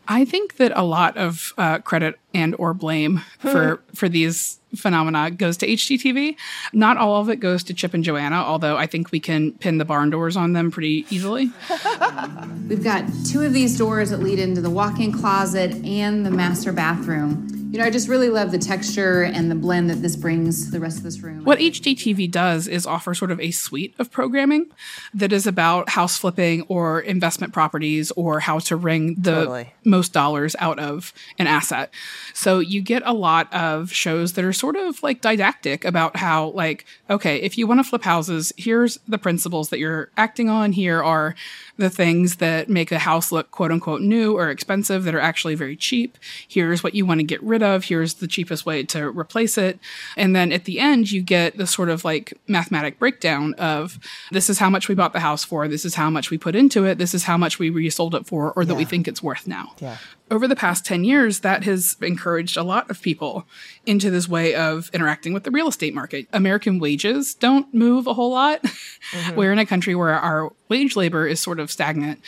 I 0.09 0.25
think 0.25 0.57
that 0.57 0.73
a 0.75 0.83
lot 0.83 1.17
of 1.17 1.53
uh, 1.57 1.79
credit 1.79 2.19
and 2.35 2.55
or 2.59 2.75
blame 2.75 3.23
for 3.39 3.83
for 3.95 4.09
these 4.09 4.59
phenomena 4.77 5.31
goes 5.31 5.57
to 5.59 5.67
HGTV. 5.67 6.37
Not 6.73 6.97
all 6.97 7.21
of 7.21 7.29
it 7.29 7.37
goes 7.37 7.63
to 7.65 7.75
Chip 7.75 7.95
and 7.95 8.05
Joanna, 8.05 8.37
although 8.37 8.77
I 8.77 8.87
think 8.87 9.13
we 9.13 9.21
can 9.21 9.53
pin 9.53 9.79
the 9.79 9.85
barn 9.85 10.11
doors 10.11 10.37
on 10.37 10.53
them 10.53 10.71
pretty 10.71 11.07
easily. 11.11 11.51
We've 12.69 12.83
got 12.83 13.05
two 13.27 13.43
of 13.43 13.53
these 13.53 13.79
doors 13.79 14.11
that 14.11 14.21
lead 14.21 14.39
into 14.39 14.61
the 14.61 14.71
walk-in 14.71 15.13
closet 15.13 15.75
and 15.85 16.27
the 16.27 16.31
master 16.31 16.73
bathroom. 16.73 17.49
You 17.75 17.81
know, 17.81 17.87
I 17.87 17.91
just 17.91 18.07
really 18.07 18.29
love 18.29 18.53
the 18.53 18.59
texture 18.59 19.23
and 19.23 19.51
the 19.51 19.57
blend 19.57 19.91
that 19.91 19.97
this 19.97 20.15
brings 20.15 20.67
to 20.67 20.71
the 20.71 20.79
rest 20.79 20.99
of 20.99 21.03
this 21.03 21.19
room. 21.23 21.43
What 21.43 21.59
HGTV 21.59 22.31
does 22.31 22.69
is 22.69 22.87
offer 22.87 23.15
sort 23.15 23.33
of 23.33 23.41
a 23.41 23.51
suite 23.51 23.97
of 23.99 24.13
programming 24.13 24.71
that 25.13 25.33
is 25.33 25.45
about 25.45 25.89
house 25.89 26.17
flipping 26.17 26.63
or 26.69 27.01
investment 27.01 27.53
properties 27.53 28.13
or 28.13 28.39
how 28.39 28.61
to 28.61 28.77
wring 28.77 29.17
the 29.19 29.33
totally. 29.33 29.73
most 29.85 30.13
dollars 30.13 30.55
out 30.61 30.79
of 30.79 31.13
an 31.37 31.49
asset. 31.49 31.93
So 32.33 32.59
you 32.59 32.81
get 32.81 33.03
a 33.05 33.13
lot 33.13 33.53
of 33.53 33.93
shows 33.93 34.35
that 34.35 34.45
are 34.45 34.53
sort 34.53 34.77
of 34.77 35.03
like 35.03 35.21
didactic 35.21 35.85
about 35.85 36.17
how, 36.17 36.49
like, 36.49 36.85
okay, 37.11 37.37
if 37.37 37.59
you 37.59 37.67
want 37.67 37.81
to 37.81 37.85
flip 37.85 38.03
houses, 38.03 38.53
here's 38.57 38.99
the 39.07 39.19
principles 39.19 39.71
that 39.71 39.79
you're 39.79 40.11
acting 40.17 40.49
on. 40.49 40.73
Here 40.73 41.03
are 41.03 41.35
the 41.77 41.91
things 41.91 42.37
that 42.37 42.69
make 42.69 42.93
a 42.93 42.99
house 42.99 43.33
look 43.33 43.51
quote 43.51 43.73
unquote 43.73 44.01
new 44.01 44.37
or 44.37 44.49
expensive 44.51 45.05
that 45.05 45.15
are 45.15 45.21
actually 45.21 45.55
very 45.55 45.77
cheap. 45.77 46.17
Here's 46.47 46.83
what 46.83 46.95
you 46.95 47.05
want 47.05 47.21
to 47.21 47.25
get 47.25 47.43
rid 47.43 47.63
of. 47.63 47.85
Here's 47.85 48.15
the 48.15 48.29
cheapest 48.29 48.65
way 48.65 48.85
to 48.85 49.11
replace 49.11 49.59
it. 49.59 49.79
And 50.17 50.35
then 50.37 50.53
at 50.53 50.65
the 50.65 50.79
end, 50.79 51.11
you 51.11 51.23
get 51.23 51.57
the 51.57 51.67
sort 51.67 51.89
of 51.89 52.05
like 52.05 52.35
mathematic 52.47 52.99
breakdown 52.99 53.55
of 53.55 53.99
this 54.31 54.49
is 54.49 54.59
how 54.59 54.71
much 54.71 54.89
we 54.89 54.95
bought 54.95 55.13
the 55.13 55.21
house 55.21 55.45
for. 55.45 55.67
This 55.67 55.85
is 55.85 55.95
how 55.95 56.11
much 56.11 56.31
we 56.31 56.39
put 56.39 56.55
into 56.55 56.85
it. 56.85 56.99
This 56.99 57.15
is 57.15 57.25
how 57.25 57.37
much 57.37 57.59
we 57.59 57.71
resold 57.71 58.15
it 58.15 58.27
for 58.27 58.53
or 58.53 58.65
that 58.65 58.75
yeah. 58.75 58.79
we 58.79 58.85
think 58.85 59.09
it's 59.09 59.23
worth 59.23 59.47
now. 59.47 59.73
Yeah. 59.81 59.97
Over 60.31 60.49
the 60.49 60.57
past 60.57 60.87
10 60.87 61.05
years, 61.05 61.41
that 61.41 61.65
has 61.65 61.97
encouraged 62.01 62.57
a 62.57 62.63
lot 62.63 62.91
of 62.91 63.03
people 63.03 63.47
into 63.85 64.11
this 64.11 64.27
way 64.27 64.55
of 64.55 64.91
interacting 64.95 65.35
with 65.35 65.45
the 65.45 65.51
real 65.51 65.69
estate 65.69 65.95
market. 65.95 66.27
American 66.33 66.79
wages 66.79 67.35
don't 67.35 67.73
move 67.75 68.07
a 68.07 68.15
whole 68.15 68.31
lot. 68.31 68.63
Mm-hmm. 68.63 69.37
We're 69.37 69.53
in 69.53 69.59
a 69.59 69.67
country 69.67 69.95
where 69.95 70.19
our 70.19 70.51
wage 70.69 70.97
labor 70.97 71.27
is 71.27 71.41
sort 71.41 71.61
of 71.61 71.71
stagnant 71.71 72.21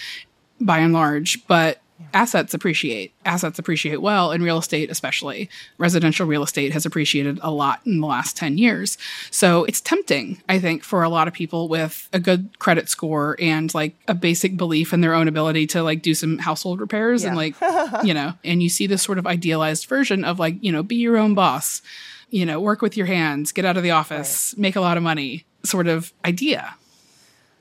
by 0.60 0.78
and 0.78 0.92
large, 0.92 1.46
but 1.46 1.80
assets 2.12 2.54
appreciate. 2.54 3.12
Assets 3.24 3.58
appreciate 3.58 4.00
well, 4.00 4.30
and 4.30 4.42
real 4.42 4.58
estate, 4.58 4.90
especially 4.90 5.48
residential 5.78 6.26
real 6.26 6.42
estate, 6.42 6.72
has 6.72 6.86
appreciated 6.86 7.38
a 7.42 7.50
lot 7.50 7.80
in 7.84 8.00
the 8.00 8.06
last 8.06 8.36
10 8.36 8.58
years. 8.58 8.98
So 9.30 9.64
it's 9.64 9.80
tempting, 9.80 10.42
I 10.48 10.58
think, 10.58 10.82
for 10.82 11.02
a 11.02 11.08
lot 11.08 11.28
of 11.28 11.34
people 11.34 11.68
with 11.68 12.08
a 12.12 12.20
good 12.20 12.58
credit 12.58 12.88
score 12.88 13.36
and 13.38 13.72
like 13.74 13.94
a 14.08 14.14
basic 14.14 14.56
belief 14.56 14.92
in 14.92 15.00
their 15.00 15.14
own 15.14 15.28
ability 15.28 15.66
to 15.68 15.82
like 15.82 16.02
do 16.02 16.14
some 16.14 16.38
household 16.38 16.80
repairs 16.80 17.22
yeah. 17.22 17.28
and 17.28 17.36
like, 17.36 17.54
you 18.04 18.14
know, 18.14 18.34
and 18.44 18.62
you 18.62 18.68
see 18.68 18.86
this 18.86 19.02
sort 19.02 19.18
of 19.18 19.26
idealized 19.26 19.86
version 19.86 20.24
of 20.24 20.38
like, 20.38 20.62
you 20.62 20.72
know, 20.72 20.82
be 20.82 20.96
your 20.96 21.16
own 21.16 21.34
boss, 21.34 21.82
you 22.30 22.46
know, 22.46 22.60
work 22.60 22.82
with 22.82 22.96
your 22.96 23.06
hands, 23.06 23.52
get 23.52 23.64
out 23.64 23.76
of 23.76 23.82
the 23.82 23.90
office, 23.90 24.54
right. 24.54 24.62
make 24.62 24.76
a 24.76 24.80
lot 24.80 24.96
of 24.96 25.02
money 25.02 25.44
sort 25.64 25.86
of 25.86 26.12
idea. 26.24 26.74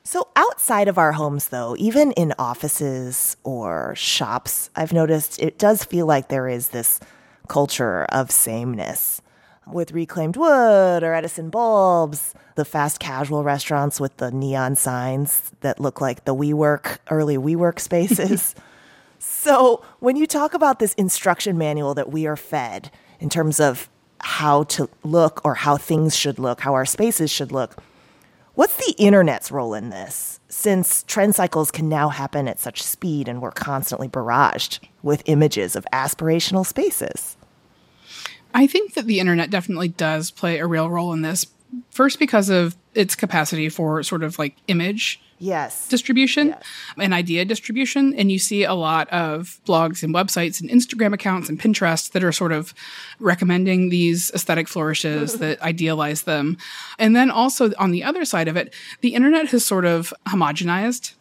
So, 0.06 0.28
outside 0.36 0.86
of 0.86 0.98
our 0.98 1.10
homes, 1.10 1.48
though, 1.48 1.74
even 1.80 2.12
in 2.12 2.32
offices 2.38 3.36
or 3.42 3.92
shops, 3.96 4.70
I've 4.76 4.92
noticed 4.92 5.42
it 5.42 5.58
does 5.58 5.82
feel 5.82 6.06
like 6.06 6.28
there 6.28 6.46
is 6.46 6.68
this 6.68 7.00
culture 7.48 8.04
of 8.10 8.30
sameness 8.30 9.20
with 9.66 9.90
reclaimed 9.90 10.36
wood 10.36 11.02
or 11.02 11.12
Edison 11.12 11.50
bulbs, 11.50 12.34
the 12.54 12.64
fast 12.64 13.00
casual 13.00 13.42
restaurants 13.42 13.98
with 13.98 14.16
the 14.18 14.30
neon 14.30 14.76
signs 14.76 15.50
that 15.62 15.80
look 15.80 16.00
like 16.00 16.24
the 16.24 16.36
WeWork, 16.36 16.98
early 17.10 17.36
WeWork 17.36 17.80
spaces. 17.80 18.54
so, 19.18 19.84
when 19.98 20.14
you 20.14 20.28
talk 20.28 20.54
about 20.54 20.78
this 20.78 20.94
instruction 20.94 21.58
manual 21.58 21.94
that 21.94 22.12
we 22.12 22.28
are 22.28 22.36
fed 22.36 22.92
in 23.18 23.28
terms 23.28 23.58
of 23.58 23.88
how 24.20 24.62
to 24.62 24.88
look 25.02 25.40
or 25.44 25.56
how 25.56 25.76
things 25.76 26.14
should 26.14 26.38
look, 26.38 26.60
how 26.60 26.74
our 26.74 26.86
spaces 26.86 27.28
should 27.28 27.50
look, 27.50 27.82
What's 28.56 28.76
the 28.76 28.94
internet's 28.96 29.52
role 29.52 29.74
in 29.74 29.90
this? 29.90 30.40
Since 30.48 31.02
trend 31.02 31.34
cycles 31.34 31.70
can 31.70 31.90
now 31.90 32.08
happen 32.08 32.48
at 32.48 32.58
such 32.58 32.82
speed 32.82 33.28
and 33.28 33.42
we're 33.42 33.50
constantly 33.50 34.08
barraged 34.08 34.78
with 35.02 35.22
images 35.26 35.76
of 35.76 35.86
aspirational 35.92 36.64
spaces. 36.64 37.36
I 38.54 38.66
think 38.66 38.94
that 38.94 39.04
the 39.04 39.20
internet 39.20 39.50
definitely 39.50 39.88
does 39.88 40.30
play 40.30 40.58
a 40.58 40.66
real 40.66 40.88
role 40.88 41.12
in 41.12 41.20
this. 41.20 41.44
First, 41.90 42.18
because 42.18 42.48
of 42.48 42.76
its 42.94 43.14
capacity 43.14 43.68
for 43.68 44.02
sort 44.02 44.22
of 44.22 44.38
like 44.38 44.56
image 44.68 45.20
yes 45.38 45.88
distribution 45.88 46.48
yes. 46.48 46.62
and 46.98 47.12
idea 47.12 47.44
distribution 47.44 48.14
and 48.14 48.32
you 48.32 48.38
see 48.38 48.64
a 48.64 48.74
lot 48.74 49.08
of 49.10 49.60
blogs 49.66 50.02
and 50.02 50.14
websites 50.14 50.60
and 50.60 50.70
instagram 50.70 51.12
accounts 51.12 51.48
and 51.48 51.60
pinterest 51.60 52.12
that 52.12 52.24
are 52.24 52.32
sort 52.32 52.52
of 52.52 52.72
recommending 53.18 53.88
these 53.88 54.30
aesthetic 54.32 54.68
flourishes 54.68 55.38
that 55.38 55.60
idealize 55.62 56.22
them 56.22 56.56
and 56.98 57.14
then 57.14 57.30
also 57.30 57.72
on 57.78 57.90
the 57.90 58.02
other 58.02 58.24
side 58.24 58.48
of 58.48 58.56
it 58.56 58.74
the 59.00 59.14
internet 59.14 59.48
has 59.48 59.64
sort 59.64 59.84
of 59.84 60.12
homogenized 60.26 61.14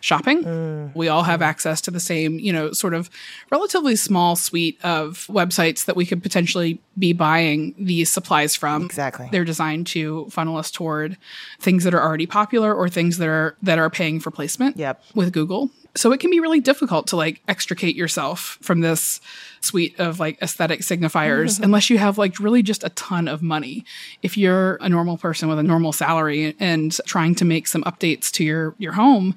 shopping. 0.00 0.44
Mm. 0.44 0.94
We 0.94 1.08
all 1.08 1.22
have 1.22 1.42
access 1.42 1.80
to 1.82 1.90
the 1.90 2.00
same, 2.00 2.38
you 2.38 2.52
know, 2.52 2.72
sort 2.72 2.94
of 2.94 3.10
relatively 3.50 3.96
small 3.96 4.36
suite 4.36 4.78
of 4.82 5.26
websites 5.28 5.84
that 5.84 5.96
we 5.96 6.06
could 6.06 6.22
potentially 6.22 6.80
be 6.98 7.12
buying 7.12 7.74
these 7.78 8.10
supplies 8.10 8.56
from. 8.56 8.84
Exactly. 8.84 9.28
They're 9.30 9.44
designed 9.44 9.86
to 9.88 10.28
funnel 10.30 10.56
us 10.56 10.70
toward 10.70 11.16
things 11.58 11.84
that 11.84 11.94
are 11.94 12.02
already 12.02 12.26
popular 12.26 12.74
or 12.74 12.88
things 12.88 13.18
that 13.18 13.28
are 13.28 13.56
that 13.62 13.78
are 13.78 13.90
paying 13.90 14.20
for 14.20 14.30
placement 14.30 14.76
yep. 14.76 15.02
with 15.14 15.32
Google. 15.32 15.70
So 15.96 16.12
it 16.12 16.20
can 16.20 16.30
be 16.30 16.38
really 16.38 16.60
difficult 16.60 17.08
to 17.08 17.16
like 17.16 17.42
extricate 17.48 17.96
yourself 17.96 18.58
from 18.62 18.80
this 18.80 19.20
suite 19.60 19.98
of 19.98 20.20
like 20.20 20.40
aesthetic 20.40 20.80
signifiers 20.80 21.54
mm-hmm. 21.54 21.64
unless 21.64 21.90
you 21.90 21.98
have 21.98 22.16
like 22.16 22.38
really 22.38 22.62
just 22.62 22.84
a 22.84 22.90
ton 22.90 23.26
of 23.26 23.42
money. 23.42 23.84
If 24.22 24.36
you're 24.36 24.76
a 24.76 24.88
normal 24.88 25.18
person 25.18 25.48
with 25.48 25.58
a 25.58 25.64
normal 25.64 25.92
salary 25.92 26.54
and 26.60 26.96
trying 27.06 27.34
to 27.36 27.44
make 27.44 27.66
some 27.66 27.82
updates 27.82 28.30
to 28.32 28.44
your 28.44 28.74
your 28.78 28.92
home, 28.92 29.34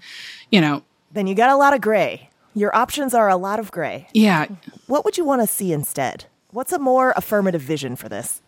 you 0.53 0.61
know, 0.61 0.83
then 1.11 1.25
you 1.25 1.33
got 1.33 1.49
a 1.49 1.55
lot 1.55 1.73
of 1.73 1.81
gray. 1.81 2.29
Your 2.53 2.73
options 2.75 3.15
are 3.15 3.27
a 3.27 3.35
lot 3.35 3.59
of 3.59 3.71
gray. 3.71 4.07
Yeah. 4.13 4.45
What 4.85 5.03
would 5.03 5.17
you 5.17 5.25
want 5.25 5.41
to 5.41 5.47
see 5.47 5.73
instead? 5.73 6.25
What's 6.51 6.71
a 6.71 6.77
more 6.77 7.11
affirmative 7.17 7.61
vision 7.61 7.95
for 7.95 8.07
this? 8.07 8.39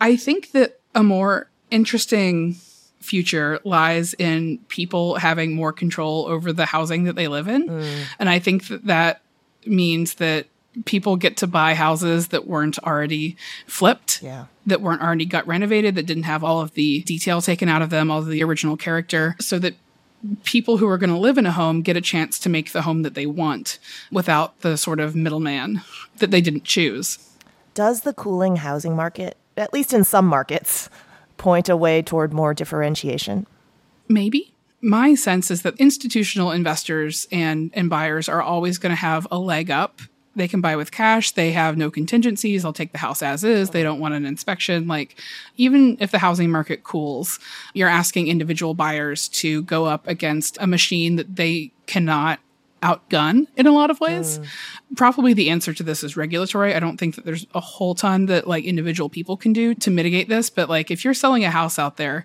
I 0.00 0.16
think 0.16 0.52
that 0.52 0.80
a 0.94 1.02
more 1.02 1.50
interesting 1.70 2.54
future 3.00 3.60
lies 3.64 4.14
in 4.14 4.58
people 4.68 5.16
having 5.16 5.54
more 5.54 5.72
control 5.72 6.26
over 6.28 6.50
the 6.50 6.64
housing 6.64 7.04
that 7.04 7.14
they 7.14 7.28
live 7.28 7.46
in. 7.46 7.68
Mm. 7.68 8.04
And 8.18 8.30
I 8.30 8.38
think 8.38 8.68
that, 8.68 8.86
that 8.86 9.20
means 9.66 10.14
that 10.14 10.46
people 10.86 11.16
get 11.16 11.36
to 11.36 11.46
buy 11.46 11.74
houses 11.74 12.28
that 12.28 12.46
weren't 12.46 12.78
already 12.78 13.36
flipped. 13.66 14.22
Yeah. 14.22 14.46
That 14.64 14.80
weren't 14.80 15.02
already 15.02 15.26
got 15.26 15.46
renovated, 15.46 15.96
that 15.96 16.06
didn't 16.06 16.22
have 16.22 16.42
all 16.42 16.62
of 16.62 16.72
the 16.72 17.02
detail 17.02 17.42
taken 17.42 17.68
out 17.68 17.82
of 17.82 17.90
them, 17.90 18.10
all 18.10 18.20
of 18.20 18.28
the 18.28 18.42
original 18.42 18.78
character, 18.78 19.36
so 19.38 19.58
that 19.58 19.74
people 20.44 20.76
who 20.76 20.86
are 20.86 20.98
going 20.98 21.10
to 21.10 21.18
live 21.18 21.38
in 21.38 21.46
a 21.46 21.52
home 21.52 21.82
get 21.82 21.96
a 21.96 22.00
chance 22.00 22.38
to 22.40 22.48
make 22.48 22.72
the 22.72 22.82
home 22.82 23.02
that 23.02 23.14
they 23.14 23.26
want 23.26 23.78
without 24.10 24.60
the 24.60 24.76
sort 24.76 25.00
of 25.00 25.16
middleman 25.16 25.82
that 26.18 26.30
they 26.30 26.40
didn't 26.40 26.64
choose. 26.64 27.18
Does 27.74 28.02
the 28.02 28.12
cooling 28.12 28.56
housing 28.56 28.94
market, 28.94 29.36
at 29.56 29.72
least 29.72 29.92
in 29.92 30.04
some 30.04 30.26
markets, 30.26 30.90
point 31.38 31.68
a 31.68 31.76
way 31.76 32.02
toward 32.02 32.32
more 32.32 32.54
differentiation? 32.54 33.46
Maybe. 34.08 34.52
My 34.80 35.14
sense 35.14 35.50
is 35.50 35.62
that 35.62 35.76
institutional 35.78 36.50
investors 36.50 37.26
and, 37.30 37.70
and 37.74 37.88
buyers 37.88 38.28
are 38.28 38.42
always 38.42 38.78
going 38.78 38.90
to 38.90 38.96
have 38.96 39.26
a 39.30 39.38
leg 39.38 39.70
up 39.70 40.00
they 40.34 40.48
can 40.48 40.60
buy 40.60 40.76
with 40.76 40.92
cash. 40.92 41.32
They 41.32 41.52
have 41.52 41.76
no 41.76 41.90
contingencies. 41.90 42.62
They'll 42.62 42.72
take 42.72 42.92
the 42.92 42.98
house 42.98 43.22
as 43.22 43.44
is. 43.44 43.70
They 43.70 43.82
don't 43.82 44.00
want 44.00 44.14
an 44.14 44.24
inspection. 44.24 44.86
Like, 44.86 45.16
even 45.56 45.96
if 46.00 46.10
the 46.10 46.18
housing 46.18 46.50
market 46.50 46.84
cools, 46.84 47.38
you're 47.74 47.88
asking 47.88 48.28
individual 48.28 48.74
buyers 48.74 49.28
to 49.28 49.62
go 49.62 49.86
up 49.86 50.06
against 50.06 50.56
a 50.60 50.66
machine 50.66 51.16
that 51.16 51.36
they 51.36 51.72
cannot 51.86 52.40
outgun 52.82 53.46
in 53.56 53.66
a 53.66 53.72
lot 53.72 53.90
of 53.90 54.00
ways. 54.00 54.38
Mm. 54.38 54.46
Probably 54.96 55.34
the 55.34 55.50
answer 55.50 55.72
to 55.72 55.82
this 55.82 56.02
is 56.02 56.16
regulatory. 56.16 56.74
I 56.74 56.80
don't 56.80 56.98
think 56.98 57.14
that 57.14 57.24
there's 57.24 57.46
a 57.54 57.60
whole 57.60 57.94
ton 57.94 58.26
that 58.26 58.46
like 58.46 58.64
individual 58.64 59.08
people 59.08 59.36
can 59.36 59.52
do 59.52 59.74
to 59.76 59.90
mitigate 59.90 60.28
this. 60.28 60.50
But 60.50 60.68
like, 60.68 60.90
if 60.90 61.04
you're 61.04 61.14
selling 61.14 61.44
a 61.44 61.50
house 61.50 61.78
out 61.78 61.96
there, 61.96 62.24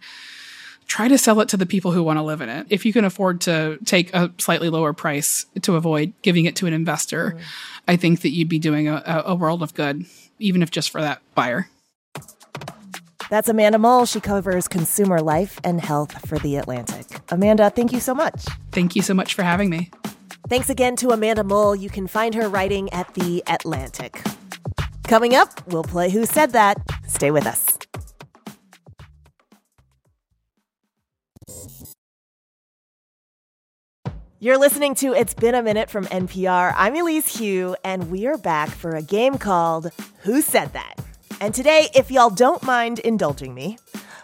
try 0.87 1.07
to 1.07 1.17
sell 1.17 1.39
it 1.41 1.49
to 1.49 1.57
the 1.57 1.65
people 1.65 1.91
who 1.91 2.01
want 2.01 2.17
to 2.17 2.23
live 2.23 2.41
in 2.41 2.49
it. 2.49 2.67
If 2.69 2.85
you 2.85 2.93
can 2.93 3.05
afford 3.05 3.41
to 3.41 3.77
take 3.85 4.13
a 4.13 4.31
slightly 4.37 4.69
lower 4.69 4.93
price 4.93 5.45
to 5.61 5.75
avoid 5.75 6.13
giving 6.21 6.45
it 6.45 6.55
to 6.57 6.67
an 6.67 6.73
investor, 6.73 7.31
mm. 7.31 7.41
I 7.87 7.97
think 7.97 8.21
that 8.21 8.29
you'd 8.29 8.49
be 8.49 8.59
doing 8.59 8.87
a, 8.87 9.23
a 9.25 9.35
world 9.35 9.61
of 9.61 9.73
good, 9.73 10.05
even 10.39 10.63
if 10.63 10.71
just 10.71 10.89
for 10.89 11.01
that 11.01 11.21
buyer. 11.35 11.67
That's 13.29 13.49
Amanda 13.49 13.77
Mull. 13.77 14.05
She 14.05 14.21
covers 14.21 14.69
consumer 14.69 15.19
life 15.19 15.59
and 15.63 15.81
health 15.81 16.25
for 16.27 16.39
The 16.39 16.55
Atlantic. 16.55 17.19
Amanda, 17.29 17.69
thank 17.69 17.91
you 17.91 17.99
so 17.99 18.15
much. 18.15 18.45
Thank 18.71 18.95
you 18.95 19.01
so 19.01 19.13
much 19.13 19.33
for 19.33 19.43
having 19.43 19.69
me. 19.69 19.91
Thanks 20.47 20.69
again 20.69 20.95
to 20.97 21.09
Amanda 21.09 21.43
Mull. 21.43 21.75
You 21.75 21.89
can 21.89 22.07
find 22.07 22.33
her 22.35 22.47
writing 22.47 22.91
at 22.93 23.13
The 23.15 23.43
Atlantic. 23.47 24.21
Coming 25.03 25.35
up, 25.35 25.67
we'll 25.67 25.83
play 25.83 26.09
Who 26.09 26.25
Said 26.25 26.51
That. 26.51 26.77
Stay 27.05 27.31
with 27.31 27.45
us. 27.45 27.76
You're 34.39 34.59
listening 34.59 34.93
to 34.95 35.15
It's 35.15 35.33
Been 35.33 35.55
a 35.55 35.63
Minute 35.63 35.89
from 35.89 36.05
NPR. 36.05 36.71
I'm 36.77 36.95
Elise 36.95 37.39
Hu, 37.39 37.75
and 37.83 38.11
we 38.11 38.27
are 38.27 38.37
back 38.37 38.69
for 38.69 38.91
a 38.91 39.01
game 39.01 39.39
called 39.39 39.91
Who 40.19 40.43
Said 40.43 40.73
That? 40.73 40.99
And 41.41 41.55
today, 41.55 41.87
if 41.95 42.11
y'all 42.11 42.29
don't 42.29 42.61
mind 42.61 42.99
indulging 42.99 43.55
me, 43.55 43.79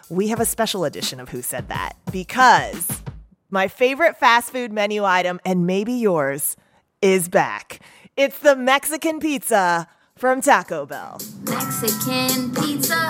we 0.10 0.28
have 0.28 0.40
a 0.40 0.46
special 0.46 0.86
edition 0.86 1.20
of 1.20 1.30
Who 1.30 1.42
Said 1.42 1.68
That 1.70 1.94
because 2.12 2.88
my 3.50 3.68
favorite 3.68 4.20
fast 4.20 4.52
food 4.52 4.72
menu 4.72 5.04
item, 5.04 5.40
and 5.44 5.66
maybe 5.66 5.94
yours, 5.94 6.58
is 7.02 7.28
back. 7.28 7.80
It's 8.16 8.38
the 8.38 8.56
Mexican 8.56 9.20
pizza 9.20 9.88
from 10.16 10.42
Taco 10.42 10.86
Bell. 10.86 11.20
Mexican 11.42 12.54
pizza 12.54 13.08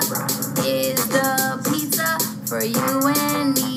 is 0.64 1.06
the 1.08 1.70
pizza 1.70 2.18
for 2.46 2.64
you 2.64 3.12
and 3.14 3.54
me. 3.56 3.73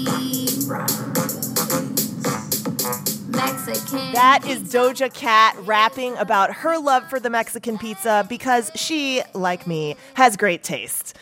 That 4.17 4.47
is 4.47 4.63
Doja 4.63 5.13
Cat 5.13 5.55
rapping 5.59 6.17
about 6.17 6.51
her 6.51 6.79
love 6.79 7.07
for 7.07 7.19
the 7.19 7.29
Mexican 7.29 7.77
pizza 7.77 8.25
because 8.27 8.71
she, 8.73 9.21
like 9.35 9.67
me, 9.67 9.95
has 10.15 10.35
great 10.35 10.63
taste. 10.63 11.15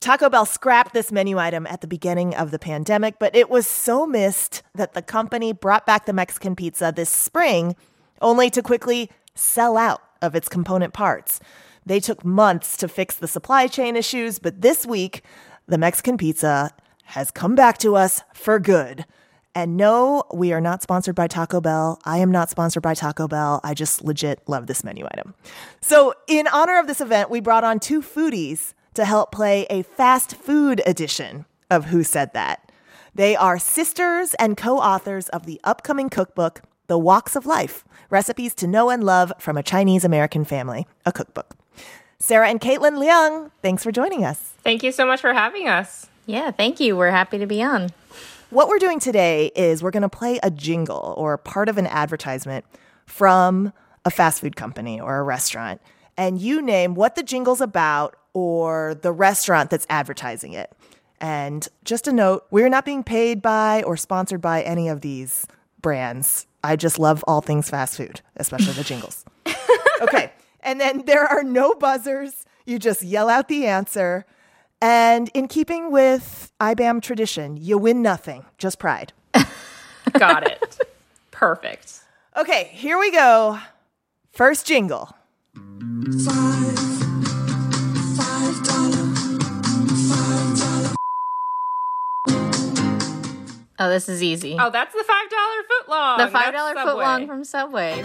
Taco 0.00 0.28
Bell 0.28 0.44
scrapped 0.44 0.94
this 0.94 1.12
menu 1.12 1.38
item 1.38 1.64
at 1.68 1.80
the 1.80 1.86
beginning 1.86 2.34
of 2.34 2.50
the 2.50 2.58
pandemic, 2.58 3.20
but 3.20 3.36
it 3.36 3.48
was 3.48 3.68
so 3.68 4.04
missed 4.04 4.64
that 4.74 4.94
the 4.94 5.00
company 5.00 5.52
brought 5.52 5.86
back 5.86 6.06
the 6.06 6.12
Mexican 6.12 6.56
pizza 6.56 6.92
this 6.94 7.08
spring, 7.08 7.76
only 8.20 8.50
to 8.50 8.62
quickly 8.62 9.08
sell 9.36 9.76
out 9.76 10.02
of 10.20 10.34
its 10.34 10.48
component 10.48 10.92
parts. 10.92 11.38
They 11.86 12.00
took 12.00 12.24
months 12.24 12.76
to 12.78 12.88
fix 12.88 13.14
the 13.14 13.28
supply 13.28 13.68
chain 13.68 13.94
issues, 13.94 14.40
but 14.40 14.60
this 14.60 14.84
week, 14.84 15.22
the 15.68 15.78
Mexican 15.78 16.18
pizza 16.18 16.72
has 17.04 17.30
come 17.30 17.54
back 17.54 17.78
to 17.78 17.94
us 17.94 18.22
for 18.34 18.58
good. 18.58 19.06
And 19.54 19.76
no, 19.76 20.24
we 20.32 20.52
are 20.52 20.60
not 20.60 20.82
sponsored 20.82 21.14
by 21.14 21.26
Taco 21.26 21.60
Bell. 21.60 22.00
I 22.04 22.18
am 22.18 22.30
not 22.30 22.48
sponsored 22.48 22.82
by 22.82 22.94
Taco 22.94 23.28
Bell. 23.28 23.60
I 23.62 23.74
just 23.74 24.02
legit 24.02 24.40
love 24.46 24.66
this 24.66 24.82
menu 24.82 25.06
item. 25.12 25.34
So, 25.80 26.14
in 26.26 26.48
honor 26.48 26.78
of 26.78 26.86
this 26.86 27.02
event, 27.02 27.28
we 27.28 27.40
brought 27.40 27.62
on 27.62 27.78
two 27.78 28.00
foodies 28.00 28.72
to 28.94 29.04
help 29.04 29.30
play 29.30 29.66
a 29.68 29.82
fast 29.82 30.36
food 30.36 30.80
edition 30.86 31.44
of 31.70 31.86
Who 31.86 32.02
Said 32.02 32.32
That. 32.32 32.72
They 33.14 33.36
are 33.36 33.58
sisters 33.58 34.32
and 34.34 34.56
co 34.56 34.78
authors 34.78 35.28
of 35.28 35.44
the 35.44 35.60
upcoming 35.64 36.08
cookbook, 36.08 36.62
The 36.86 36.98
Woks 36.98 37.36
of 37.36 37.44
Life 37.44 37.84
Recipes 38.08 38.54
to 38.54 38.66
Know 38.66 38.88
and 38.88 39.04
Love 39.04 39.32
from 39.38 39.58
a 39.58 39.62
Chinese 39.62 40.04
American 40.04 40.44
Family, 40.46 40.86
a 41.04 41.12
cookbook. 41.12 41.56
Sarah 42.18 42.48
and 42.48 42.60
Kaitlin 42.60 42.98
Leung, 42.98 43.50
thanks 43.62 43.82
for 43.82 43.92
joining 43.92 44.24
us. 44.24 44.54
Thank 44.62 44.82
you 44.82 44.92
so 44.92 45.04
much 45.04 45.20
for 45.20 45.34
having 45.34 45.68
us. 45.68 46.06
Yeah, 46.24 46.52
thank 46.52 46.78
you. 46.78 46.96
We're 46.96 47.10
happy 47.10 47.38
to 47.38 47.46
be 47.46 47.62
on. 47.62 47.90
What 48.52 48.68
we're 48.68 48.78
doing 48.78 49.00
today 49.00 49.50
is 49.56 49.82
we're 49.82 49.90
going 49.90 50.02
to 50.02 50.10
play 50.10 50.38
a 50.42 50.50
jingle 50.50 51.14
or 51.16 51.38
part 51.38 51.70
of 51.70 51.78
an 51.78 51.86
advertisement 51.86 52.66
from 53.06 53.72
a 54.04 54.10
fast 54.10 54.42
food 54.42 54.56
company 54.56 55.00
or 55.00 55.16
a 55.16 55.22
restaurant. 55.22 55.80
And 56.18 56.38
you 56.38 56.60
name 56.60 56.94
what 56.94 57.14
the 57.14 57.22
jingle's 57.22 57.62
about 57.62 58.14
or 58.34 58.94
the 59.00 59.10
restaurant 59.10 59.70
that's 59.70 59.86
advertising 59.88 60.52
it. 60.52 60.70
And 61.18 61.66
just 61.82 62.06
a 62.06 62.12
note, 62.12 62.44
we're 62.50 62.68
not 62.68 62.84
being 62.84 63.02
paid 63.02 63.40
by 63.40 63.84
or 63.84 63.96
sponsored 63.96 64.42
by 64.42 64.60
any 64.60 64.86
of 64.86 65.00
these 65.00 65.46
brands. 65.80 66.46
I 66.62 66.76
just 66.76 66.98
love 66.98 67.24
all 67.26 67.40
things 67.40 67.70
fast 67.70 67.96
food, 67.96 68.20
especially 68.36 68.74
the 68.74 68.84
jingles. 68.84 69.24
okay. 70.02 70.30
And 70.60 70.78
then 70.78 71.06
there 71.06 71.24
are 71.24 71.42
no 71.42 71.72
buzzers. 71.72 72.44
You 72.66 72.78
just 72.78 73.02
yell 73.02 73.30
out 73.30 73.48
the 73.48 73.64
answer. 73.64 74.26
And 74.82 75.30
in 75.32 75.46
keeping 75.46 75.92
with 75.92 76.50
IBAM 76.60 77.02
tradition, 77.02 77.56
you 77.56 77.78
win 77.78 78.02
nothing, 78.02 78.44
just 78.58 78.80
pride. 78.80 79.12
Got 80.12 80.44
it. 80.50 80.76
Perfect. 81.30 82.00
Okay, 82.36 82.68
here 82.72 82.98
we 82.98 83.12
go. 83.12 83.60
First 84.32 84.66
jingle. 84.66 85.14
Five. 86.24 86.92
Oh, 93.82 93.88
this 93.88 94.08
is 94.08 94.22
easy. 94.22 94.56
Oh, 94.60 94.70
that's 94.70 94.94
the 94.94 95.02
five 95.02 95.28
dollar 95.28 95.62
foot 95.66 95.71
long. 95.92 96.18
The 96.18 96.28
five 96.28 96.52
dollar 96.52 96.74
foot 96.74 96.96
long 96.96 97.26
from 97.26 97.44
Subway. 97.44 98.02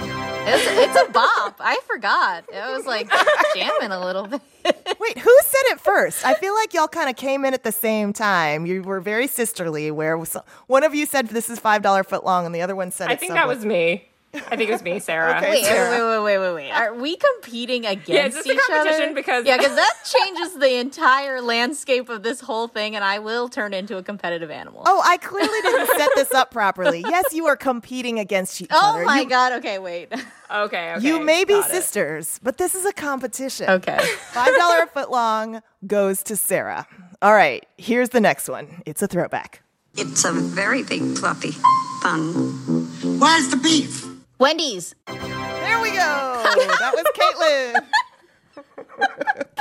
It's, 0.49 0.95
it's 0.95 1.09
a 1.09 1.11
bop. 1.11 1.55
I 1.59 1.79
forgot. 1.87 2.45
It 2.51 2.73
was 2.75 2.85
like 2.85 3.09
jamming 3.55 3.91
a 3.91 3.99
little 4.03 4.27
bit. 4.27 4.41
Wait, 4.99 5.17
who 5.17 5.37
said 5.43 5.61
it 5.73 5.79
first? 5.79 6.25
I 6.25 6.33
feel 6.35 6.53
like 6.53 6.73
y'all 6.73 6.87
kind 6.87 7.09
of 7.09 7.15
came 7.15 7.45
in 7.45 7.53
at 7.53 7.63
the 7.63 7.71
same 7.71 8.13
time. 8.13 8.65
You 8.65 8.81
were 8.83 8.99
very 8.99 9.27
sisterly. 9.27 9.91
Where 9.91 10.17
one 10.67 10.83
of 10.83 10.93
you 10.95 11.05
said 11.05 11.27
this 11.29 11.49
is 11.49 11.59
five 11.59 11.81
dollar 11.81 12.03
foot 12.03 12.23
long, 12.25 12.45
and 12.45 12.53
the 12.53 12.61
other 12.61 12.75
one 12.75 12.91
said 12.91 13.09
I 13.09 13.15
think 13.15 13.31
Subway. 13.31 13.39
that 13.41 13.47
was 13.47 13.65
me. 13.65 14.06
I 14.33 14.55
think 14.55 14.69
it 14.69 14.73
was 14.73 14.83
me, 14.83 14.99
Sarah. 14.99 15.37
okay, 15.37 15.49
wait, 15.49 15.65
Sarah. 15.65 15.89
wait, 15.89 16.23
wait, 16.23 16.37
wait, 16.37 16.37
wait, 16.37 16.55
wait. 16.55 16.71
Are 16.71 16.93
we 16.93 17.15
competing 17.15 17.85
against 17.85 18.09
yeah, 18.09 18.25
it's 18.25 18.45
each 18.45 18.59
other? 18.71 19.13
Because 19.13 19.45
yeah, 19.45 19.57
because 19.57 19.75
that 19.75 19.93
changes 20.05 20.53
the 20.55 20.75
entire 20.75 21.41
landscape 21.41 22.09
of 22.09 22.23
this 22.23 22.41
whole 22.41 22.67
thing, 22.67 22.95
and 22.95 23.03
I 23.03 23.19
will 23.19 23.47
turn 23.47 23.73
into 23.73 23.97
a 23.97 24.03
competitive 24.03 24.51
animal. 24.51 24.83
Oh, 24.85 25.01
I 25.03 25.17
clearly 25.17 25.61
didn't 25.61 25.97
set 25.97 26.09
this 26.15 26.33
up 26.33 26.51
properly. 26.51 27.01
Yes, 27.07 27.33
you 27.33 27.47
are 27.47 27.55
competing 27.55 28.19
against 28.19 28.61
each 28.61 28.69
oh 28.71 28.89
other. 28.91 29.01
Oh 29.01 29.05
my 29.05 29.21
you, 29.21 29.29
god! 29.29 29.53
Okay, 29.53 29.79
wait. 29.79 30.11
Okay, 30.49 30.93
okay. 30.93 31.05
You 31.05 31.19
may 31.19 31.43
be 31.43 31.61
sisters, 31.63 32.37
it. 32.37 32.43
but 32.43 32.57
this 32.57 32.73
is 32.73 32.85
a 32.85 32.93
competition. 32.93 33.69
Okay. 33.69 33.99
Five 34.31 34.55
dollar 34.55 34.83
a 34.83 34.87
foot 34.87 35.11
long 35.11 35.61
goes 35.85 36.23
to 36.23 36.35
Sarah. 36.35 36.87
All 37.21 37.33
right, 37.33 37.65
here's 37.77 38.09
the 38.09 38.21
next 38.21 38.47
one. 38.47 38.81
It's 38.85 39.01
a 39.01 39.07
throwback. 39.07 39.61
It's 39.95 40.23
a 40.23 40.31
very 40.31 40.83
big 40.83 41.17
fluffy 41.17 41.51
bun. 42.03 43.19
Where's 43.19 43.49
the 43.49 43.57
beef? 43.57 44.06
Wendy's. 44.39 44.95
There 45.07 45.81
we 45.81 45.89
go. 45.91 45.95
that 46.79 46.93
was 46.93 47.05
Kaitlin. 47.15 49.05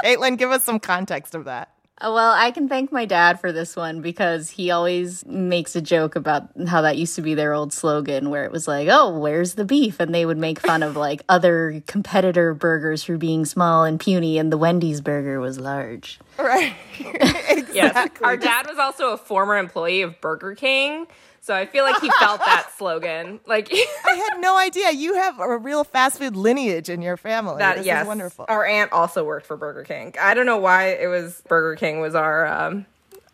Kaitlin, 0.04 0.38
give 0.38 0.50
us 0.50 0.64
some 0.64 0.80
context 0.80 1.34
of 1.34 1.44
that. 1.44 1.70
Uh, 1.98 2.12
well, 2.12 2.34
I 2.36 2.50
can 2.50 2.68
thank 2.68 2.92
my 2.92 3.06
dad 3.06 3.40
for 3.40 3.52
this 3.52 3.74
one 3.74 4.02
because 4.02 4.50
he 4.50 4.70
always 4.70 5.24
makes 5.24 5.74
a 5.74 5.80
joke 5.80 6.14
about 6.14 6.50
how 6.68 6.82
that 6.82 6.98
used 6.98 7.14
to 7.16 7.22
be 7.22 7.34
their 7.34 7.54
old 7.54 7.72
slogan 7.72 8.28
where 8.28 8.44
it 8.44 8.52
was 8.52 8.68
like, 8.68 8.86
oh, 8.90 9.18
where's 9.18 9.54
the 9.54 9.64
beef? 9.64 9.98
And 9.98 10.14
they 10.14 10.26
would 10.26 10.36
make 10.36 10.60
fun 10.60 10.82
of 10.82 10.94
like 10.94 11.22
other 11.30 11.82
competitor 11.86 12.52
burgers 12.52 13.02
for 13.02 13.16
being 13.16 13.46
small 13.46 13.84
and 13.84 13.98
puny, 13.98 14.36
and 14.36 14.52
the 14.52 14.58
Wendy's 14.58 15.00
burger 15.00 15.40
was 15.40 15.58
large. 15.58 16.20
Right. 16.38 16.74
exactly. 16.98 17.62
Yes. 17.76 18.10
Our 18.22 18.38
dad 18.38 18.66
was 18.66 18.78
also 18.78 19.10
a 19.10 19.18
former 19.18 19.58
employee 19.58 20.00
of 20.00 20.18
Burger 20.22 20.54
King. 20.54 21.06
So 21.46 21.54
I 21.54 21.64
feel 21.64 21.84
like 21.84 22.00
he 22.00 22.10
felt 22.18 22.40
that 22.40 22.70
slogan. 22.76 23.38
Like 23.46 23.70
I 24.04 24.14
had 24.14 24.40
no 24.40 24.58
idea. 24.58 24.90
You 24.90 25.14
have 25.14 25.38
a 25.38 25.56
real 25.56 25.84
fast 25.84 26.18
food 26.18 26.34
lineage 26.34 26.88
in 26.90 27.02
your 27.02 27.16
family. 27.16 27.58
that. 27.58 27.76
this 27.76 27.86
yes, 27.86 28.02
is 28.02 28.08
wonderful. 28.08 28.46
Our 28.48 28.66
aunt 28.66 28.90
also 28.90 29.22
worked 29.22 29.46
for 29.46 29.56
Burger 29.56 29.84
King. 29.84 30.12
I 30.20 30.34
don't 30.34 30.46
know 30.46 30.56
why 30.56 30.88
it 30.88 31.06
was 31.06 31.44
Burger 31.46 31.76
King 31.76 32.00
was 32.00 32.16
our 32.16 32.48
um, 32.48 32.84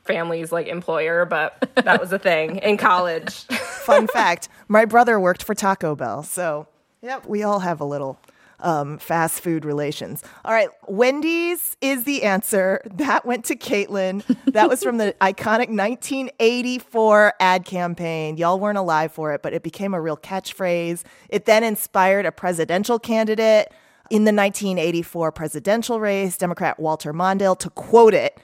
family's 0.04 0.52
like 0.52 0.66
employer, 0.66 1.24
but 1.24 1.70
that 1.74 2.02
was 2.02 2.12
a 2.12 2.18
thing 2.18 2.58
in 2.58 2.76
college. 2.76 3.44
Fun 3.86 4.06
fact: 4.06 4.50
My 4.68 4.84
brother 4.84 5.18
worked 5.18 5.42
for 5.42 5.54
Taco 5.54 5.96
Bell, 5.96 6.22
so 6.22 6.66
yep, 7.00 7.24
we 7.24 7.42
all 7.42 7.60
have 7.60 7.80
a 7.80 7.86
little 7.86 8.18
um, 8.62 8.98
fast 8.98 9.40
food 9.40 9.64
relations. 9.64 10.22
All 10.44 10.52
right, 10.52 10.68
Wendy's 10.88 11.76
is 11.80 12.04
the 12.04 12.22
answer. 12.22 12.80
That 13.02 13.26
went 13.26 13.44
to 13.46 13.56
Kaitlin. 13.56 14.22
That 14.52 14.68
was 14.68 14.82
from 14.82 14.98
the 14.98 15.14
iconic 15.20 15.68
1984 15.68 17.34
ad 17.40 17.64
campaign. 17.64 18.36
Y'all 18.36 18.60
weren't 18.60 18.78
alive 18.78 19.10
for 19.10 19.32
it, 19.34 19.42
but 19.42 19.52
it 19.52 19.64
became 19.64 19.92
a 19.92 20.00
real 20.00 20.16
catchphrase. 20.16 21.02
It 21.28 21.46
then 21.46 21.64
inspired 21.64 22.24
a 22.24 22.30
presidential 22.30 23.00
candidate 23.00 23.72
in 24.08 24.24
the 24.24 24.32
1984 24.32 25.32
presidential 25.32 25.98
race, 25.98 26.36
Democrat 26.36 26.78
Walter 26.78 27.12
Mondale, 27.12 27.58
to 27.58 27.70
quote 27.70 28.14
it 28.14 28.38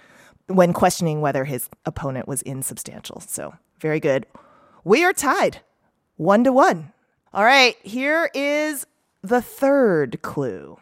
when 0.48 0.72
questioning 0.72 1.20
whether 1.20 1.44
his 1.44 1.68
opponent 1.84 2.26
was 2.26 2.42
insubstantial. 2.42 3.20
So, 3.20 3.54
very 3.78 4.00
good. 4.00 4.26
We 4.82 5.04
are 5.04 5.12
tied 5.12 5.60
one 6.16 6.42
to 6.44 6.52
one. 6.52 6.92
All 7.32 7.44
right, 7.44 7.76
here 7.82 8.30
is 8.34 8.86
the 9.22 9.42
third 9.42 10.22
clue. 10.22 10.78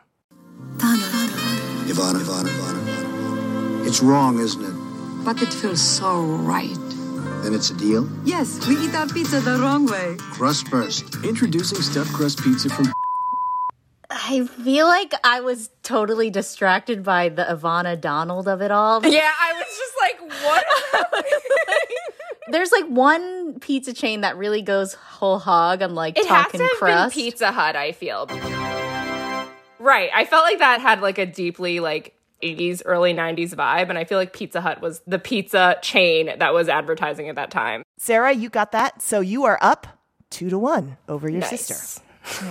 Ivana, 0.79 2.20
Ivana, 2.20 2.49
Ivana. 2.49 3.87
It's 3.87 4.03
wrong, 4.03 4.38
isn't 4.38 4.62
it? 4.64 5.25
But 5.25 5.40
it 5.42 5.53
feels 5.53 5.81
so 5.81 6.22
right. 6.22 6.77
Then 7.42 7.55
it's 7.55 7.70
a 7.70 7.75
deal? 7.77 8.09
Yes, 8.25 8.66
we 8.66 8.77
eat 8.77 8.94
our 8.94 9.07
pizza 9.07 9.40
the 9.40 9.59
wrong 9.59 9.87
way. 9.87 10.16
Crust 10.18 10.68
first. 10.68 11.25
Introducing 11.25 11.81
stuffed 11.81 12.12
crust 12.12 12.42
pizza 12.42 12.68
from 12.68 12.92
I 14.09 14.46
feel 14.46 14.87
like 14.87 15.14
I 15.25 15.40
was 15.40 15.70
totally 15.83 16.31
distracted 16.31 17.03
by 17.03 17.29
the 17.29 17.44
Ivana 17.44 18.01
Donald 18.01 18.49
of 18.49 18.62
it 18.62 18.70
all. 18.70 19.05
yeah, 19.07 19.33
I 19.40 19.53
was 19.53 19.66
just 19.77 19.94
like, 20.01 20.20
what? 20.44 20.64
There's 22.49 22.71
like 22.71 22.85
one 22.87 23.59
pizza 23.61 23.93
chain 23.93 24.21
that 24.21 24.37
really 24.37 24.63
goes 24.63 24.95
whole 24.95 25.39
hog 25.39 25.83
on 25.83 25.95
like 25.95 26.17
It 26.17 26.27
has 26.27 26.45
talking 26.47 26.61
to 26.61 26.65
have 26.67 26.77
crust. 26.79 27.15
been 27.17 27.25
Pizza 27.25 27.51
Hut. 27.53 27.75
I 27.77 27.93
feel 27.93 28.27
right. 29.79 30.11
I 30.15 30.25
felt 30.25 30.45
like 30.45 30.59
that 30.59 30.81
had 30.81 31.01
like 31.01 31.19
a 31.19 31.27
deeply 31.27 31.81
like 31.81 32.15
80s, 32.43 32.83
early 32.85 33.15
90s 33.15 33.55
vibe, 33.55 33.89
and 33.89 33.99
I 33.99 34.05
feel 34.05 34.19
like 34.19 34.33
Pizza 34.33 34.61
Hut 34.61 34.81
was 34.81 35.01
the 35.07 35.19
pizza 35.19 35.77
chain 35.83 36.31
that 36.39 36.53
was 36.55 36.69
advertising 36.69 37.29
at 37.29 37.35
that 37.37 37.51
time. 37.51 37.83
Sarah, 37.99 38.33
you 38.33 38.49
got 38.51 38.73
that. 38.73 39.01
So 39.03 39.21
you 39.21 39.45
are 39.45 39.59
up 39.63 39.87
two 40.31 40.51
to 40.51 40.59
one 40.59 40.99
over 41.09 41.29
your 41.29 41.41
Nice. 41.41 41.51
sister. 41.67 42.03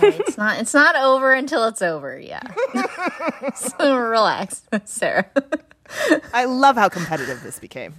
Yeah, 0.02 0.10
it's 0.14 0.36
not 0.38 0.58
it's 0.58 0.72
not 0.74 0.96
over 0.96 1.32
until 1.32 1.64
it's 1.66 1.82
over. 1.82 2.18
Yeah. 2.18 2.40
so 3.54 3.96
relax, 3.96 4.62
Sarah. 4.84 5.26
I 6.34 6.44
love 6.46 6.76
how 6.76 6.88
competitive 6.88 7.42
this 7.42 7.58
became. 7.58 7.94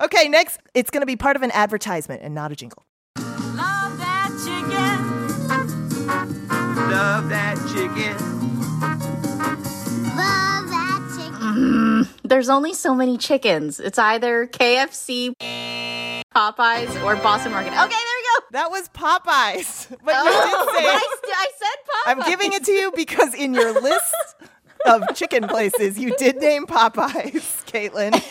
Okay, 0.00 0.28
next, 0.28 0.58
it's 0.74 0.90
going 0.90 1.02
to 1.02 1.06
be 1.06 1.16
part 1.16 1.36
of 1.36 1.42
an 1.42 1.50
advertisement 1.50 2.22
and 2.22 2.34
not 2.34 2.50
a 2.52 2.56
jingle. 2.56 2.84
Love 3.18 3.98
that 3.98 4.30
chicken. 4.44 6.06
Love 6.90 7.28
that 7.28 7.56
chicken. 7.68 8.16
Love 10.16 10.68
that 10.70 11.14
chicken. 11.16 11.34
Mm, 11.40 12.08
there's 12.24 12.48
only 12.48 12.72
so 12.72 12.94
many 12.94 13.18
chickens. 13.18 13.78
It's 13.78 13.98
either 13.98 14.46
KFC, 14.46 15.32
Popeyes, 16.34 17.04
or 17.04 17.16
Boston 17.16 17.52
Market. 17.52 17.68
Okay, 17.72 17.76
there 17.76 17.88
we 17.88 17.90
go. 17.90 18.46
That 18.52 18.70
was 18.70 18.88
Popeyes. 18.90 19.88
But 20.04 20.14
you 20.14 20.20
Oh, 20.24 20.64
did 20.64 20.74
say 20.76 20.84
but 20.86 20.94
I, 20.94 21.18
st- 21.22 21.36
I 21.36 21.48
said 21.58 21.76
Popeyes. 21.84 22.24
I'm 22.24 22.30
giving 22.30 22.52
it 22.54 22.64
to 22.64 22.72
you 22.72 22.92
because 22.96 23.34
in 23.34 23.52
your 23.52 23.78
list 23.80 24.14
of 24.86 25.02
chicken 25.14 25.46
places, 25.46 25.98
you 25.98 26.16
did 26.16 26.36
name 26.36 26.64
Popeyes, 26.66 27.64
Kaitlin. 27.70 28.22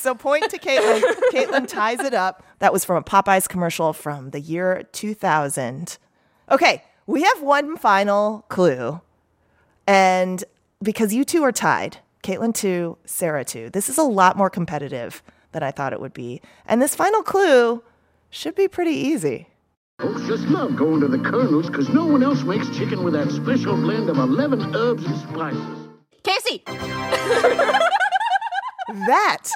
So 0.00 0.14
point 0.14 0.48
to 0.50 0.58
Kaitlin. 0.58 1.02
Kaitlin 1.30 1.68
ties 1.68 2.00
it 2.00 2.14
up. 2.14 2.42
That 2.58 2.72
was 2.72 2.86
from 2.86 2.96
a 2.96 3.02
Popeyes 3.02 3.46
commercial 3.46 3.92
from 3.92 4.30
the 4.30 4.40
year 4.40 4.88
2000. 4.92 5.98
Okay, 6.50 6.82
we 7.06 7.22
have 7.22 7.42
one 7.42 7.76
final 7.76 8.46
clue. 8.48 9.02
And 9.86 10.42
because 10.82 11.12
you 11.12 11.22
two 11.22 11.42
are 11.44 11.52
tied, 11.52 11.98
Kaitlin 12.22 12.54
two, 12.54 12.96
Sarah 13.04 13.44
two, 13.44 13.68
this 13.68 13.90
is 13.90 13.98
a 13.98 14.02
lot 14.02 14.38
more 14.38 14.48
competitive 14.48 15.22
than 15.52 15.62
I 15.62 15.70
thought 15.70 15.92
it 15.92 16.00
would 16.00 16.14
be. 16.14 16.40
And 16.64 16.80
this 16.80 16.94
final 16.94 17.22
clue 17.22 17.82
should 18.30 18.54
be 18.54 18.68
pretty 18.68 18.92
easy. 18.92 19.48
Folks 20.00 20.26
just 20.26 20.44
love 20.44 20.76
going 20.76 21.00
to 21.00 21.08
the 21.08 21.18
Colonel's 21.18 21.66
because 21.66 21.90
no 21.90 22.06
one 22.06 22.22
else 22.22 22.42
makes 22.42 22.70
chicken 22.70 23.04
with 23.04 23.12
that 23.12 23.30
special 23.30 23.76
blend 23.76 24.08
of 24.08 24.16
11 24.16 24.74
herbs 24.74 25.04
and 25.04 25.16
spices. 25.18 25.88
Casey! 26.22 26.64
That 29.06 29.50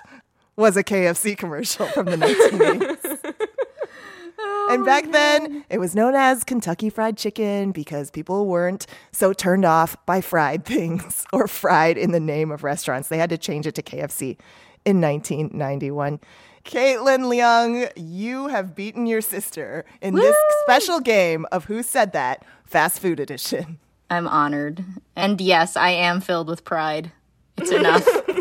was 0.56 0.76
a 0.76 0.84
KFC 0.84 1.36
commercial 1.36 1.86
from 1.86 2.06
the 2.06 2.16
1980s. 2.16 3.04
and 4.70 4.84
back 4.84 5.04
oh, 5.08 5.12
then, 5.12 5.64
it 5.68 5.78
was 5.78 5.94
known 5.94 6.14
as 6.14 6.44
Kentucky 6.44 6.90
Fried 6.90 7.16
Chicken 7.16 7.72
because 7.72 8.10
people 8.10 8.46
weren't 8.46 8.86
so 9.12 9.32
turned 9.32 9.64
off 9.64 9.96
by 10.06 10.20
fried 10.20 10.64
things 10.66 11.24
or 11.32 11.48
fried 11.48 11.98
in 11.98 12.12
the 12.12 12.20
name 12.20 12.50
of 12.50 12.64
restaurants. 12.64 13.08
They 13.08 13.18
had 13.18 13.30
to 13.30 13.38
change 13.38 13.66
it 13.66 13.74
to 13.76 13.82
KFC 13.82 14.36
in 14.84 15.00
1991. 15.00 16.20
Kaitlin 16.64 17.26
Leung, 17.26 17.90
you 17.94 18.48
have 18.48 18.74
beaten 18.74 19.06
your 19.06 19.20
sister 19.20 19.84
in 20.00 20.14
this 20.14 20.34
special 20.62 20.98
game 20.98 21.44
of 21.52 21.66
Who 21.66 21.82
Said 21.82 22.12
That 22.12 22.42
Fast 22.64 23.00
Food 23.00 23.20
Edition. 23.20 23.78
I'm 24.08 24.26
honored. 24.26 24.82
And 25.14 25.40
yes, 25.40 25.76
I 25.76 25.90
am 25.90 26.22
filled 26.22 26.48
with 26.48 26.64
pride. 26.64 27.12
It's 27.58 27.70
enough. 27.70 28.06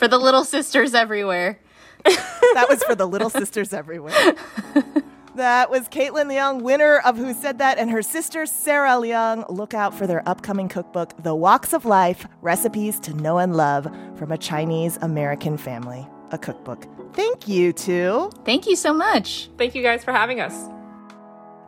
For 0.00 0.08
the 0.08 0.16
little 0.16 0.44
sisters 0.44 0.94
everywhere. 0.94 1.58
that 2.04 2.66
was 2.70 2.82
for 2.84 2.94
the 2.94 3.06
little 3.06 3.28
sisters 3.28 3.74
everywhere. 3.74 4.34
That 5.36 5.70
was 5.70 5.88
Kaitlin 5.88 6.26
Leung, 6.26 6.62
winner 6.62 6.98
of 6.98 7.16
Who 7.16 7.32
Said 7.32 7.58
That, 7.58 7.78
and 7.78 7.88
her 7.90 8.02
sister 8.02 8.46
Sarah 8.46 8.90
Leung. 8.90 9.48
Look 9.48 9.74
out 9.74 9.94
for 9.94 10.06
their 10.06 10.28
upcoming 10.28 10.68
cookbook, 10.68 11.22
The 11.22 11.30
Woks 11.30 11.72
of 11.72 11.84
Life 11.84 12.26
Recipes 12.42 12.98
to 13.00 13.14
Know 13.14 13.38
and 13.38 13.56
Love 13.56 13.84
from 14.16 14.32
a 14.32 14.36
Chinese 14.36 14.98
American 15.00 15.56
Family, 15.56 16.06
a 16.32 16.36
cookbook. 16.36 16.84
Thank 17.14 17.46
you, 17.46 17.72
two. 17.72 18.30
Thank 18.44 18.66
you 18.66 18.74
so 18.74 18.92
much. 18.92 19.50
Thank 19.56 19.76
you 19.76 19.82
guys 19.84 20.02
for 20.02 20.12
having 20.12 20.40
us. 20.40 20.68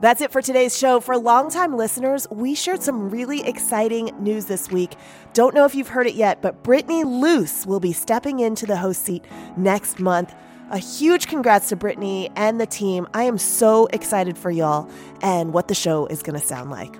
That's 0.02 0.20
it 0.20 0.32
for 0.32 0.42
today's 0.42 0.76
show. 0.76 0.98
For 0.98 1.16
longtime 1.16 1.76
listeners, 1.76 2.26
we 2.28 2.56
shared 2.56 2.82
some 2.82 3.08
really 3.08 3.46
exciting 3.46 4.10
news 4.18 4.46
this 4.46 4.68
week. 4.68 4.96
Don't 5.32 5.54
know 5.54 5.64
if 5.64 5.76
you've 5.76 5.86
heard 5.86 6.08
it 6.08 6.16
yet, 6.16 6.42
but 6.42 6.64
Brittany 6.64 7.04
Luse 7.04 7.64
will 7.68 7.78
be 7.78 7.92
stepping 7.92 8.40
into 8.40 8.66
the 8.66 8.76
host 8.76 9.04
seat 9.04 9.24
next 9.56 10.00
month. 10.00 10.34
A 10.72 10.78
huge 10.78 11.28
congrats 11.28 11.68
to 11.68 11.76
Brittany 11.76 12.30
and 12.34 12.60
the 12.60 12.66
team. 12.66 13.06
I 13.14 13.22
am 13.22 13.38
so 13.38 13.86
excited 13.92 14.36
for 14.36 14.50
y'all 14.50 14.90
and 15.22 15.52
what 15.52 15.68
the 15.68 15.74
show 15.74 16.06
is 16.06 16.20
going 16.20 16.36
to 16.36 16.44
sound 16.44 16.72
like. 16.72 16.96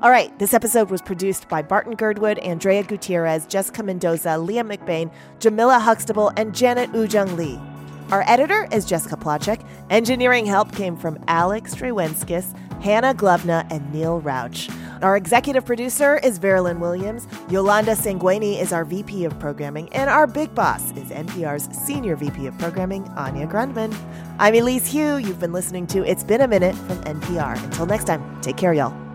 All 0.00 0.10
right, 0.10 0.36
this 0.38 0.54
episode 0.54 0.90
was 0.90 1.02
produced 1.02 1.50
by 1.50 1.60
Barton 1.60 1.96
Girdwood, 1.96 2.38
Andrea 2.38 2.82
Gutierrez, 2.82 3.44
Jessica 3.44 3.82
Mendoza, 3.82 4.38
Leah 4.38 4.64
McBain, 4.64 5.12
Jamila 5.38 5.78
Huxtable, 5.78 6.32
and 6.38 6.54
Janet 6.54 6.92
Woojeong 6.92 7.36
Lee. 7.36 7.60
Our 8.12 8.24
editor 8.26 8.68
is 8.70 8.84
Jessica 8.84 9.16
Placzek. 9.16 9.66
Engineering 9.88 10.44
help 10.44 10.70
came 10.76 10.98
from 10.98 11.18
Alex 11.28 11.74
Drewenskus, 11.74 12.54
Hannah 12.82 13.14
Gluvna, 13.14 13.66
and 13.72 13.90
Neil 13.90 14.20
Rauch. 14.20 14.68
Our 15.00 15.16
executive 15.16 15.64
producer 15.64 16.18
is 16.18 16.38
Veralyn 16.38 16.78
Williams. 16.78 17.26
Yolanda 17.48 17.92
Sangweni 17.92 18.60
is 18.60 18.70
our 18.70 18.84
VP 18.84 19.24
of 19.24 19.40
Programming, 19.40 19.90
and 19.94 20.10
our 20.10 20.26
big 20.26 20.54
boss 20.54 20.90
is 20.90 21.08
NPR's 21.08 21.74
Senior 21.74 22.16
VP 22.16 22.46
of 22.46 22.58
Programming, 22.58 23.08
Anya 23.16 23.46
Grundmann. 23.46 23.96
I'm 24.38 24.54
Elise 24.54 24.92
Hu. 24.92 25.16
You've 25.16 25.40
been 25.40 25.54
listening 25.54 25.86
to 25.86 26.04
It's 26.04 26.22
Been 26.22 26.42
a 26.42 26.48
Minute 26.48 26.76
from 26.76 26.98
NPR. 27.04 27.64
Until 27.64 27.86
next 27.86 28.04
time, 28.04 28.42
take 28.42 28.58
care, 28.58 28.74
y'all. 28.74 29.11